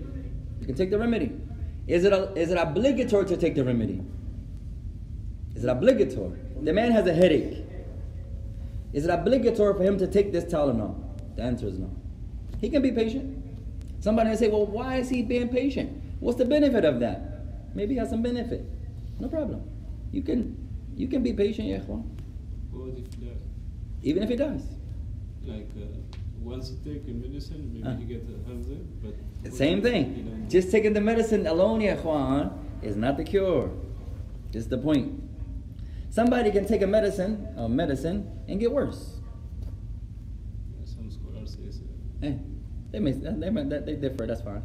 [0.61, 1.33] You can take the remedy.
[1.87, 4.01] Is it, a, is it obligatory to take the remedy?
[5.55, 6.39] Is it obligatory?
[6.63, 7.63] The man has a headache.
[8.93, 10.95] Is it obligatory for him to take this Tylenol?
[11.37, 11.91] The answer is no.
[12.61, 13.43] He can be patient.
[14.01, 16.03] Somebody may say, well, why is he being patient?
[16.21, 17.75] What's the benefit of that?
[17.75, 18.65] Maybe he has some benefit.
[19.19, 19.63] No problem.
[20.13, 20.57] You can
[20.97, 22.05] you can be patient, ya ikhwan,
[22.71, 23.33] What if the,
[24.03, 24.63] even if he dies.
[25.45, 25.87] like uh,
[26.45, 27.99] once you take your medicine, maybe uh.
[27.99, 29.53] you get healthy, but...
[29.53, 30.47] Same thing.
[30.49, 33.71] Just taking the medicine alone, yeah, Juan, is not the cure.
[34.53, 35.21] Is the point.
[36.11, 39.17] Somebody can take a medicine, a medicine, and get worse.
[40.85, 41.83] Some scholars say so.
[42.21, 42.39] Hey,
[42.93, 44.27] they may, they, may, they differ.
[44.27, 44.63] That's fine.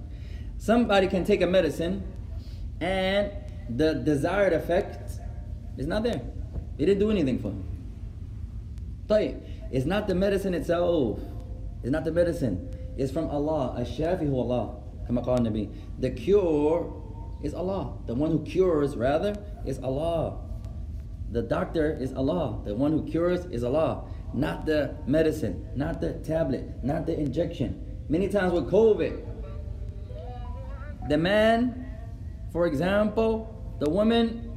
[0.59, 2.03] Somebody can take a medicine,
[2.79, 3.31] and
[3.69, 5.11] the desired effect
[5.77, 6.21] is not there.
[6.77, 7.63] It didn't do anything for him.
[9.71, 11.19] It's not the medicine itself.
[11.81, 12.69] It's not the medicine.
[12.97, 13.75] It's from Allah.
[13.79, 14.75] Ash-shafihu Allah.
[15.09, 15.73] Nabi.
[15.99, 16.93] The cure
[17.41, 17.97] is Allah.
[18.05, 20.39] The one who cures, rather, is Allah.
[21.31, 22.61] The doctor is Allah.
[22.65, 24.03] The one who cures is Allah.
[24.33, 27.83] Not the medicine, not the tablet, not the injection.
[28.09, 29.25] Many times with COVID,
[31.09, 31.87] the man,
[32.51, 34.51] for example, the woman,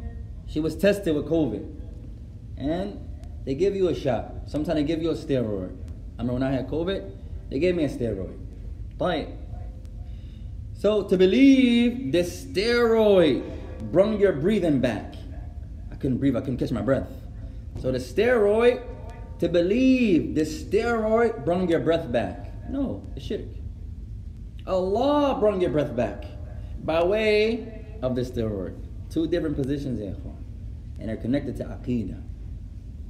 [0.46, 1.66] she was tested with COVID.
[2.58, 3.08] And
[3.44, 4.34] they give you a shot.
[4.46, 5.76] Sometimes they give you a steroid.
[6.22, 7.10] I remember when I had COVID,
[7.50, 8.38] they gave me a steroid.
[8.96, 9.26] But
[10.72, 13.42] so to believe this steroid
[13.90, 15.14] brought your breathing back.
[15.90, 17.08] I couldn't breathe, I couldn't catch my breath.
[17.80, 18.84] So the steroid,
[19.40, 22.52] to believe the steroid brought your breath back.
[22.70, 23.40] No, it's shirk.
[24.64, 26.24] Allah brought your breath back
[26.84, 28.76] by way of the steroid.
[29.10, 32.22] Two different positions, and they're connected to aqidah.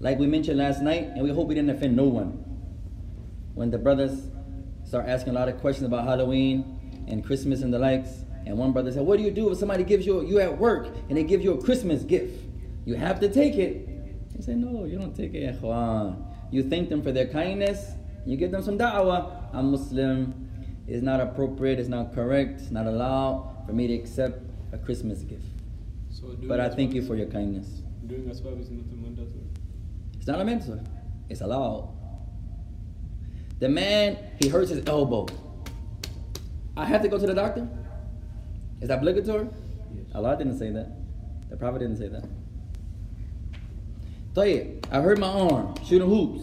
[0.00, 2.51] Like we mentioned last night, and we hope we didn't offend no one.
[3.54, 4.30] When the brothers
[4.84, 8.72] start asking a lot of questions about Halloween and Christmas and the likes, and one
[8.72, 11.22] brother said, What do you do if somebody gives you, you at work and they
[11.22, 12.44] give you a Christmas gift?
[12.84, 13.88] You have to take it.
[14.34, 16.24] He said, No, you don't take it, ikhwan.
[16.50, 17.92] You thank them for their kindness,
[18.26, 19.48] you give them some da'wah.
[19.52, 20.48] I'm Muslim.
[20.86, 24.42] It's not appropriate, it's not correct, it's not allowed for me to accept
[24.72, 25.44] a Christmas gift.
[26.10, 27.68] So But I thank you for your kindness.
[28.06, 29.46] Doing is not a mandatory.
[30.16, 30.80] It's not a mandatory.
[31.28, 32.01] It's allowed.
[33.62, 35.28] The man, he hurts his elbow.
[36.76, 37.68] I have to go to the doctor?
[38.80, 39.46] Is that obligatory?
[39.94, 40.06] Yes.
[40.16, 40.90] Allah didn't say that.
[41.48, 42.24] The Prophet didn't say that.
[44.34, 46.42] Tayyip, I hurt my arm shooting hoops.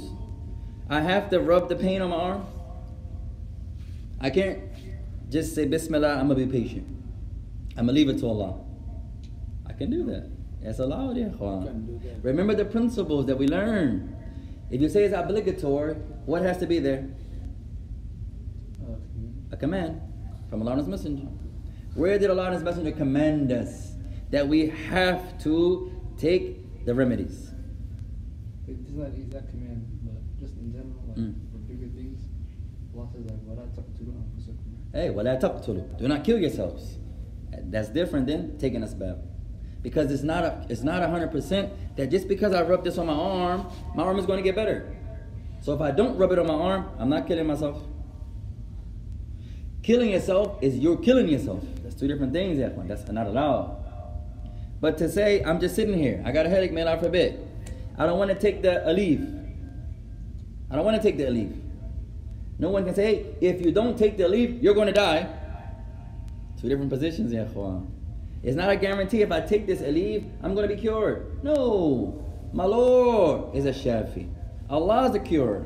[0.90, 2.46] I have to rub the pain on my arm.
[4.22, 4.60] I can't
[5.30, 6.88] just say Bismillah, I'm gonna be patient.
[7.72, 8.62] I'm gonna leave it to Allah.
[9.68, 10.32] I can do that.
[10.62, 11.32] That's allowed, yeah.
[12.22, 14.16] Remember the principles that we learned.
[14.70, 15.96] If you say it's obligatory,
[16.26, 17.08] what has to be there?
[19.52, 20.00] A command
[20.50, 21.28] from Allah's His Messenger.
[21.96, 23.94] Where did Allah's His Messenger command us
[24.30, 27.52] that we have to take the remedies?
[28.68, 31.34] It's not exact command, but just in general, like mm.
[31.52, 32.22] for bigger things,
[32.96, 35.98] Allah says like, "Wala taqtulu anfusakum." Hey, wala taqtulu.
[35.98, 37.00] Do not kill yourselves.
[37.52, 39.18] That's different than taking a bath.
[39.82, 43.08] Because it's not a, it's not hundred percent that just because I rub this on
[43.08, 44.96] my arm, my arm is going to get better.
[45.62, 47.82] So if I don't rub it on my arm, I'm not killing myself.
[49.82, 51.64] Killing yourself is you're killing yourself.
[51.84, 52.88] That's two different things, Ikhwan.
[52.88, 53.78] That's not allowed.
[54.82, 57.46] But to say, I'm just sitting here, I got a headache, man, I forbid.
[57.98, 59.36] I don't want to take the Aleve.
[60.72, 61.60] I don't want to take the Aleve.
[62.60, 65.28] No one can say, hey, if you don't take the Aleve, you're going to die.
[66.62, 67.88] Two different positions, ya ikhwan.
[68.42, 71.44] It's not a guarantee if I take this Aleve, I'm going to be cured.
[71.44, 72.26] No.
[72.54, 74.30] My Lord is a shafi.
[74.70, 75.66] Allah is the cure.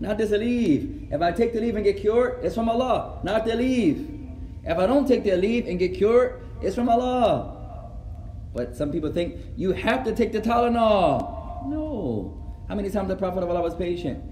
[0.00, 1.12] Not this Aleve.
[1.12, 4.16] If I take the Aleve and get cured, it's from Allah, not the Aleve.
[4.64, 7.56] If I don't take the Aleve and get cured, it's from Allah.
[8.52, 11.68] But some people think you have to take the Tylenol.
[11.68, 12.36] No.
[12.68, 14.22] How many times the Prophet of Allah was patient?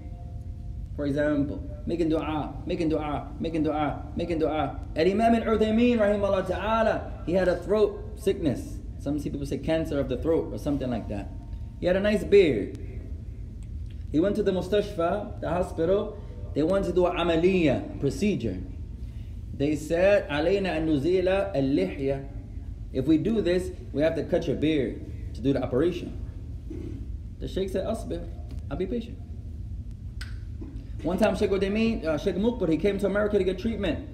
[0.95, 4.79] For example, making dua, making dua, making dua, making dua.
[4.95, 8.77] At Imam al Uthaymeen, rahimahullah ta'ala, he had a throat sickness.
[8.99, 11.31] Some people say cancer of the throat or something like that.
[11.79, 12.77] He had a nice beard.
[14.11, 16.21] He went to the mustashfa, the hospital.
[16.53, 18.59] They wanted to do an amaliyah, procedure.
[19.55, 22.25] They said, Alayna an nuzila al.
[22.93, 26.13] If we do this, we have to cut your beard to do the operation.
[27.39, 28.29] The sheikh said, Asbir,
[28.69, 29.17] I'll be patient.
[31.03, 34.07] One time, Sheikh Uthaymeen, uh, Sheikh Muqbil, he came to America to get treatment.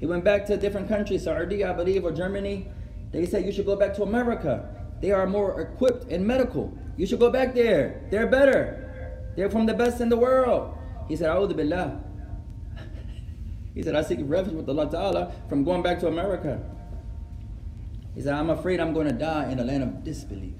[0.00, 2.66] He went back to different country, Saudi, I believe, or Germany.
[3.12, 4.68] They said, You should go back to America.
[5.00, 6.76] They are more equipped in medical.
[6.96, 8.02] You should go back there.
[8.10, 9.22] They're better.
[9.36, 10.76] They're from the best in the world.
[11.08, 12.00] He said, A'udhu Billah.
[13.74, 16.60] he said, I seek refuge with Allah Ta'ala from going back to America.
[18.14, 20.54] He said, I'm afraid I'm going to die in a land of disbelief.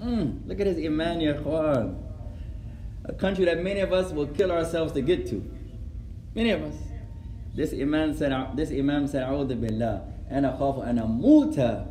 [0.00, 2.11] Mm, look at his iman, ya ikhwan.
[3.04, 5.42] A country that many of us will kill ourselves to get to.
[6.34, 6.74] Many of us.
[7.54, 11.86] This imam said, this imam said, "A'udhu billah, ana khafu ana muta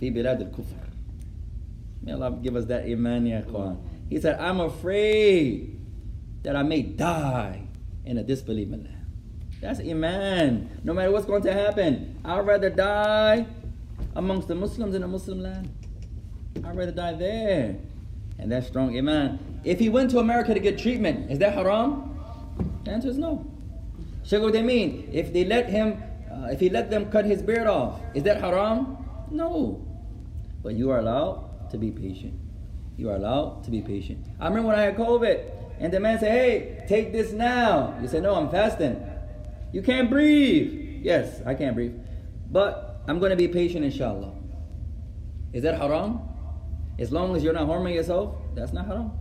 [0.00, 0.80] fi bilad al-kufr."
[2.02, 3.76] May Allah give us that iman, ya ikhwan.
[4.08, 5.80] He said, "I'm afraid
[6.42, 7.66] that I may die
[8.04, 9.06] in a disbelieving land."
[9.60, 10.68] That's iman.
[10.84, 13.46] No matter what's going to happen, I'd rather die
[14.14, 15.68] amongst the Muslims in a Muslim land.
[16.64, 17.76] I'd rather die there.
[18.44, 19.38] And that's strong iman.
[19.64, 22.14] If he went to America to get treatment, is that haram?
[22.84, 23.42] The answer is no.
[24.22, 28.02] Shaykh Uthaymeen, if they let him, uh, if he let them cut his beard off,
[28.12, 28.98] is that haram?
[29.30, 29.82] No.
[30.62, 32.38] But you are allowed to be patient.
[32.98, 34.26] You are allowed to be patient.
[34.38, 38.08] I remember when I had COVID, and the man said, "Hey, take this now." You
[38.08, 39.00] said, "No, I'm fasting."
[39.72, 41.00] You can't breathe.
[41.02, 41.96] Yes, I can't breathe,
[42.52, 44.34] but I'm going to be patient, inshallah.
[45.54, 46.33] Is that haram?
[46.97, 49.11] As long as you're not harming yourself, that's not haram.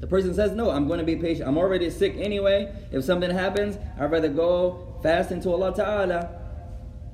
[0.00, 1.48] The person says, No, I'm going to be patient.
[1.48, 2.72] I'm already sick anyway.
[2.90, 6.40] If something happens, I'd rather go fast into Allah Ta'ala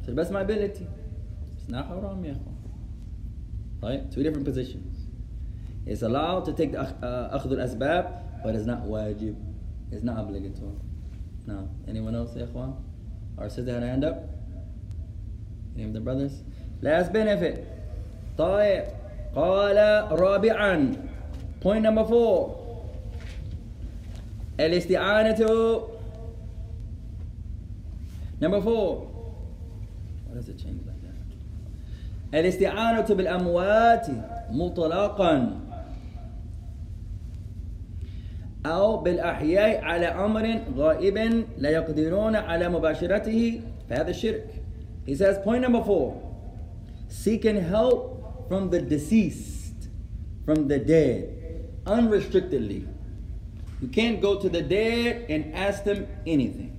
[0.05, 0.87] to the best of my ability.
[1.57, 2.55] It's not haram, ya ikhwan.
[3.83, 4.11] Right?
[4.11, 5.07] Two different positions.
[5.85, 9.37] It's allowed to take the uh, akhdul asbab, but it's not wajib.
[9.93, 10.79] It's not obligatory.
[11.47, 11.69] No.
[11.89, 12.77] Anyone else, ya ikhwan?
[13.39, 14.31] Our sister had a hand up?
[15.75, 16.43] Any of the brothers?
[16.83, 17.73] Last benefit.
[18.39, 18.85] طيب
[19.36, 19.78] قال
[20.12, 20.96] رابعا.
[21.62, 22.56] Point number four.
[24.60, 25.42] الاستعانة.
[28.42, 29.08] Number four.
[30.28, 31.18] Why does it change like that?
[32.34, 34.08] الاستعانة بالأموات
[34.52, 35.60] مطلقا.
[38.66, 41.18] أو بالأحياء على أمر غائب
[41.58, 44.46] لا يقدرون على مباشرته فهذا الشرك.
[45.06, 46.22] He says point number four.
[47.10, 48.11] Seeking help
[48.52, 49.88] from the deceased,
[50.44, 52.86] from the dead, unrestrictedly.
[53.82, 56.78] You can't go to the dead and ask them anything.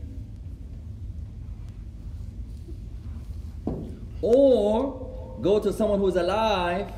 [4.20, 6.92] Or go to someone who's alive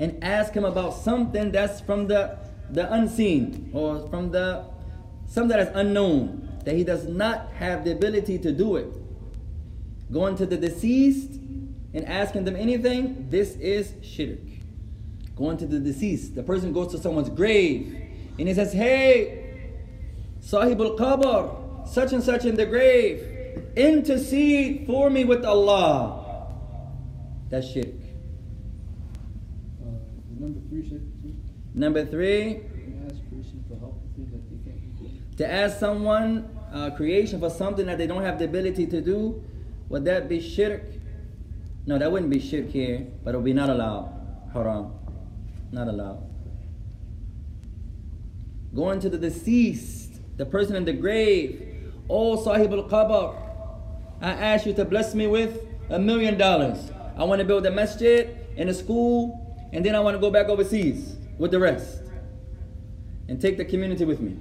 [0.00, 2.36] and ask him about something that's from the,
[2.70, 4.64] the unseen or from the
[5.28, 8.92] something that is unknown, that he does not have the ability to do it.
[10.10, 11.38] Going to the deceased
[11.94, 14.40] and asking them anything, this is shirk.
[15.36, 16.34] Going to the deceased.
[16.34, 17.96] The person goes to someone's grave
[18.38, 19.70] and he says, Hey,
[20.40, 23.22] Sahib al Qabr, such and such in the grave,
[23.76, 26.20] intercede for me with Allah.
[27.48, 27.86] That's shirk.
[29.80, 29.86] Uh,
[30.38, 31.00] number three, too.
[31.74, 32.62] Number three, You
[33.06, 35.36] ask person for help with things that they can't do.
[35.36, 39.42] to ask someone uh, creation for something that they don't have the ability to do,
[39.88, 40.82] would that be shirk?
[41.86, 44.10] No, that wouldn't be shirk here, but it would be not allowed.
[44.52, 44.92] Haram.
[45.70, 46.22] Not allowed.
[48.74, 51.92] Going to the deceased, the person in the grave.
[52.08, 53.36] Oh, Sahib al Qabr,
[54.20, 56.90] I ask you to bless me with a million dollars.
[57.16, 60.30] I want to build a masjid and a school, and then I want to go
[60.30, 62.02] back overseas with the rest
[63.28, 64.36] and take the community with me.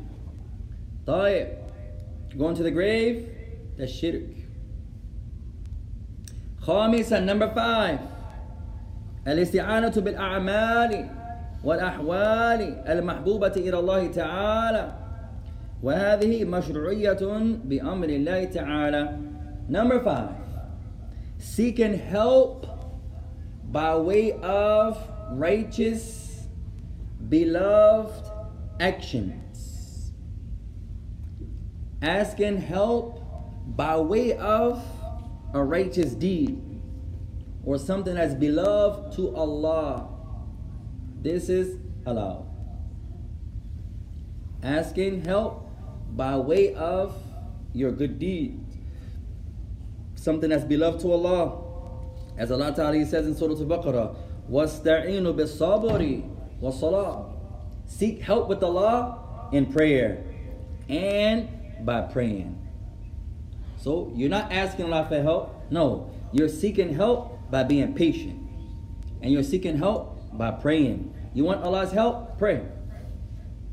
[1.05, 1.57] Taib,
[2.37, 3.29] going to the grave,
[3.77, 4.42] that's shirk.
[6.62, 7.98] خامسا number five
[9.28, 11.08] الاستعانة بالأعمال
[11.64, 14.92] والأحوال المحبوبة إلى الله تعالى
[15.82, 17.18] وهذه مشروعية
[17.64, 19.18] بأمر الله تعالى
[19.70, 20.34] number five
[21.38, 22.66] seeking help
[23.70, 24.96] by way of
[25.32, 26.46] righteous
[27.28, 28.24] beloved
[28.80, 30.12] actions
[32.02, 33.20] asking help
[33.76, 34.82] by way of
[35.54, 36.62] a righteous deed
[37.64, 40.08] or something that's beloved to Allah.
[41.20, 42.46] This is allowed.
[44.62, 45.68] Asking help
[46.10, 47.14] by way of
[47.72, 48.64] your good deed.
[50.14, 51.64] Something that's beloved to Allah.
[52.36, 54.16] As Allah Ta'ala says in Surah Al-Baqarah,
[54.50, 56.30] وَاسْتَعِينُوا بِالصَّبْرِ
[56.62, 57.32] وَالصَّلَاةِ
[57.86, 60.24] Seek help with Allah in prayer
[60.88, 61.48] and
[61.84, 62.61] by praying.
[63.83, 65.69] So you're not asking Allah for help.
[65.69, 68.39] No, you're seeking help by being patient.
[69.21, 71.13] And you're seeking help by praying.
[71.33, 72.37] You want Allah's help?
[72.37, 72.63] Pray.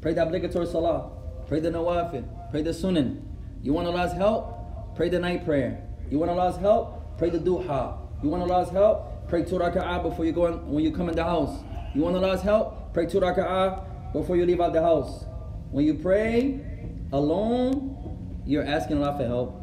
[0.00, 1.12] Pray the obligatory salah.
[1.46, 2.26] Pray the nawafil.
[2.50, 3.22] Pray the sunan.
[3.62, 4.96] You want Allah's help?
[4.96, 5.80] Pray the night prayer.
[6.11, 7.16] You want Allah's help?
[7.16, 7.96] Pray the duha.
[8.20, 9.28] You want Allah's help?
[9.28, 11.62] Pray two raka'ah before you go in, when you come in the house.
[11.94, 12.92] You want Allah's help?
[12.92, 15.24] Pray two raka'ah before you leave out the house.
[15.70, 16.58] When you pray
[17.12, 19.59] alone, you're asking Allah for help.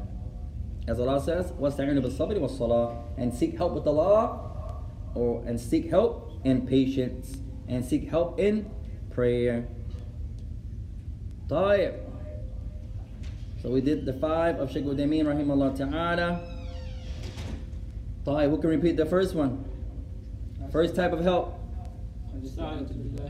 [0.88, 4.40] As Allah says, وَاسْتَعِنُوا بِالصَّبْرِ وَالصَّلَاةِ And seek help with Allah,
[5.16, 8.70] or, and seek help in patience, and seek help in
[9.10, 9.68] prayer.
[11.50, 11.94] طيب.
[13.62, 16.42] So we did the five of Shaykh Uthaymeen, rahimahullah ta'ala.
[18.26, 19.66] طيب, we can repeat the first one.
[20.72, 21.54] First type of help.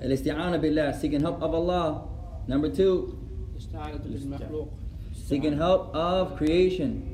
[0.03, 2.07] الاستعانة بالله, seeking help of Allah.
[2.47, 3.17] Number two,
[5.13, 7.06] seeking help of creation.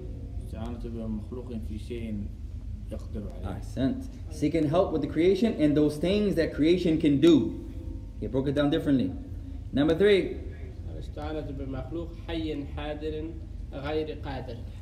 [3.43, 4.07] Ahsant.
[4.31, 7.71] Seeking help with the creation and those things that creation can do.
[8.19, 9.11] He broke it down differently.
[9.71, 10.37] Number three.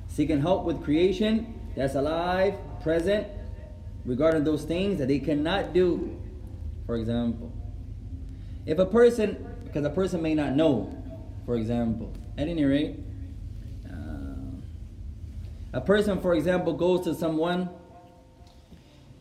[0.08, 3.28] Seeking help with creation that's alive, present,
[4.06, 6.20] regarding those things that they cannot do.
[6.86, 7.54] For example,
[8.66, 10.96] if a person, because a person may not know,
[11.46, 13.00] for example, at any rate,
[15.73, 17.69] a person, for example, goes to someone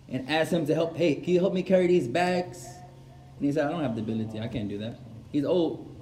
[0.08, 2.66] and asks him to help, hey, can you help me carry these bags?
[3.38, 4.98] And he said, I don't have the ability, I can't do that.
[5.32, 5.96] He's old,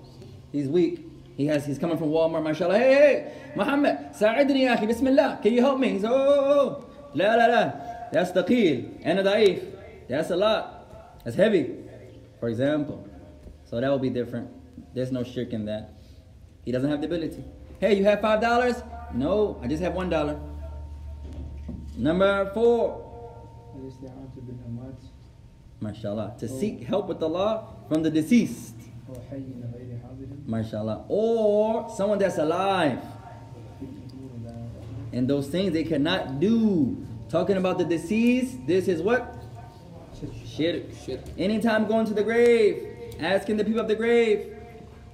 [0.51, 1.07] he's weak.
[1.35, 2.77] He has, he's coming from Walmart, mashallah.
[2.77, 5.39] Hey, hey, Muhammad, ساعدني يا أخي, Bismillah.
[5.41, 5.89] Can you help me?
[5.89, 6.85] He's, oh, oh, oh.
[7.15, 8.11] لا, لا, لا.
[8.11, 8.99] That's thaqil.
[9.03, 9.63] And ضعيف.
[10.07, 11.23] That's a lot.
[11.23, 11.73] That's heavy.
[12.39, 13.07] For example.
[13.65, 14.49] So that will be different.
[14.93, 15.89] There's no shirk in that.
[16.63, 17.43] He doesn't have the ability.
[17.79, 18.75] Hey, you have five dollars?
[19.14, 20.38] No, I just have one dollar.
[21.96, 23.04] Number four.
[25.82, 26.38] MashaAllah.
[26.38, 26.60] To oh.
[26.60, 28.74] seek help with Allah from the deceased.
[30.46, 31.04] MashaAllah.
[31.08, 33.00] Or someone that's alive.
[35.12, 37.04] And those things they cannot do.
[37.28, 39.36] Talking about the deceased, this is what?
[40.46, 40.82] Shirk.
[41.04, 41.20] Shirk.
[41.36, 44.56] Anytime going to the grave, asking the people of the grave,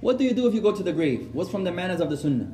[0.01, 1.29] what do you do if you go to the grave?
[1.33, 2.51] What's from the manners of the sunnah?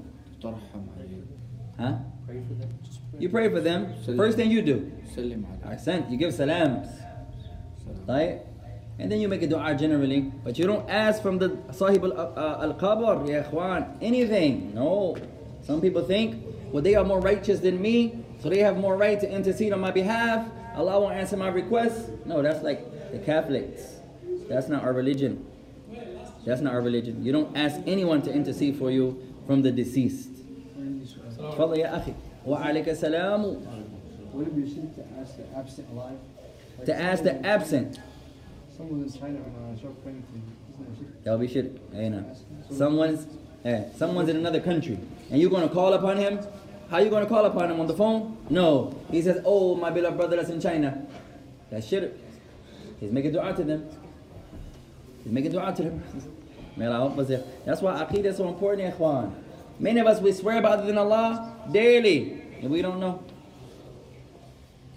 [1.81, 1.97] Huh?
[2.27, 2.69] Pray for them.
[3.11, 3.19] Pray.
[3.19, 3.95] You pray for them.
[4.15, 4.91] First thing you do.
[5.17, 6.11] I Ahsan.
[6.11, 6.87] You give salams.
[8.07, 8.41] Right?
[8.99, 10.31] And then you make a dua generally.
[10.43, 14.75] But you don't ask from the sahib uh, uh, al-qabr, ya ikhwan, anything.
[14.75, 15.17] No.
[15.63, 16.37] Some people think,
[16.71, 19.81] well, they are more righteous than me, so they have more right to intercede on
[19.81, 20.47] my behalf.
[20.75, 22.11] Allah will answer my requests.
[22.25, 23.81] No, that's like the Catholics.
[24.47, 25.47] That's not our religion.
[26.45, 27.25] That's not our religion.
[27.25, 29.17] You don't ask anyone to intercede for you
[29.47, 30.30] from the deceased.
[31.50, 32.12] وعندي سؤال تفضل يا أخي.
[32.46, 33.56] وعليك السلام.
[34.34, 36.18] Would it be shirk to ask the absent alive?
[36.78, 37.98] Like To ask the someone- absent.
[38.76, 40.34] Someone in China on a shop praying to
[40.74, 41.24] isn't it shirk?
[41.24, 41.66] That would be shirk.
[41.94, 42.24] Eh, no.
[42.70, 43.26] Someone's,
[43.64, 44.98] eh, someone's in another country,
[45.30, 46.38] and you're going to call upon him.
[46.90, 48.36] How you going to call upon him on the phone?
[48.50, 48.92] No.
[49.10, 50.90] He says, "Oh, my beloved brother that's in China."
[51.70, 52.12] That's shirk.
[53.00, 53.88] He's making dua to them.
[55.24, 56.02] He's making dua to them.
[56.76, 57.42] May Allah help us here.
[57.64, 59.32] That's why aqidah is so important, ya ikhwan.
[59.81, 63.23] Many of us we swear by other than Allah daily, and we don't know.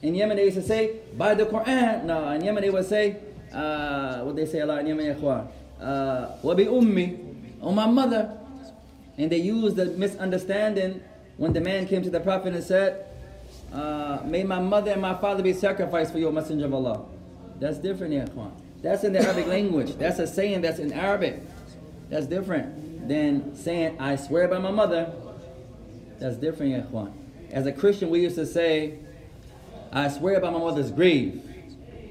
[0.03, 2.05] In Yemen, they used to say, by the Quran.
[2.05, 3.17] No, in Yemen, they would say,
[3.51, 5.49] uh, what they say a lot in Yemen, ikhwan,
[5.81, 7.19] uh, wabi ummi,
[7.63, 8.37] on my mother.
[9.17, 11.01] And they used the misunderstanding
[11.39, 13.07] when the man came to the Prophet and said,
[13.73, 17.07] uh, may my mother and my father be sacrificed for your Messenger of Allah.
[17.59, 18.53] That's different, ikhwan.
[18.83, 19.97] That's in the Arabic language.
[19.97, 21.41] That's a saying that's in Arabic.
[22.11, 25.12] That's different than saying, I swear by my mother.
[26.20, 27.14] That's different, ya ikhwan.
[27.52, 29.00] As a Christian, we used to say,
[29.92, 31.42] I swear by my mother's grave.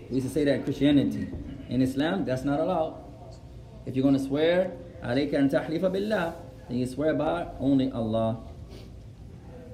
[0.09, 1.28] We used to say that in Christianity.
[1.68, 2.96] In Islam, that's not allowed.
[3.86, 4.72] If you're going to swear,
[5.03, 6.34] عليك أن تحلف بالله,
[6.68, 8.38] then you swear by only Allah.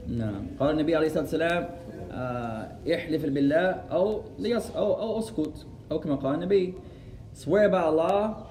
[0.09, 0.47] نعم.
[0.61, 1.69] قال النبي عليه الصلاة والسلام
[2.13, 6.75] آه، احلف بالله أو ليص أو أو اسكت أو كما قال النبي
[7.35, 8.47] swear by Allah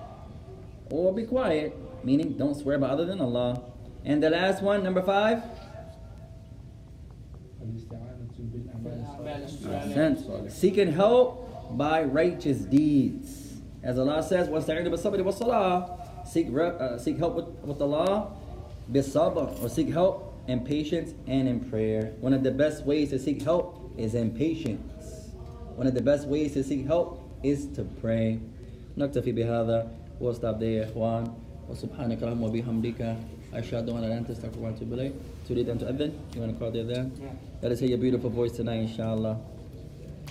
[0.92, 1.74] or be quiet
[2.04, 3.62] meaning don't swear by other than Allah
[4.06, 5.42] and the last one number five
[7.64, 9.86] الاستعانة بالأعمال بالأعمال الصالحة.
[9.86, 10.54] الصالحة Sense.
[10.54, 13.54] Seeking help by righteous deeds.
[13.84, 18.32] As Allah says, وَاسْتَعِينُ بِالصَّبْرِ وَالصَّلَاةِ Seek, re- uh, seek help with, with Allah,
[18.92, 22.14] بالصبر, or seek help in patience and in prayer.
[22.20, 25.30] One of the best ways to seek help is in patience.
[25.76, 28.40] One of the best ways to seek help is to pray.
[28.98, 29.88] نكتفي بهذا
[30.20, 31.34] we'll stop there يا إخوان
[31.70, 33.00] وسبحانك اللهم وبحمدك
[33.54, 35.14] أشهد أن لا إله إلا أنت أستغفرك وأتوب إليك
[35.48, 36.12] تريد أن تؤذن?
[36.36, 37.12] You want to call the adhan?
[37.62, 39.40] Let us hear your beautiful voice tonight, inshallah.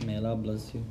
[0.07, 0.85] May Allah bless you.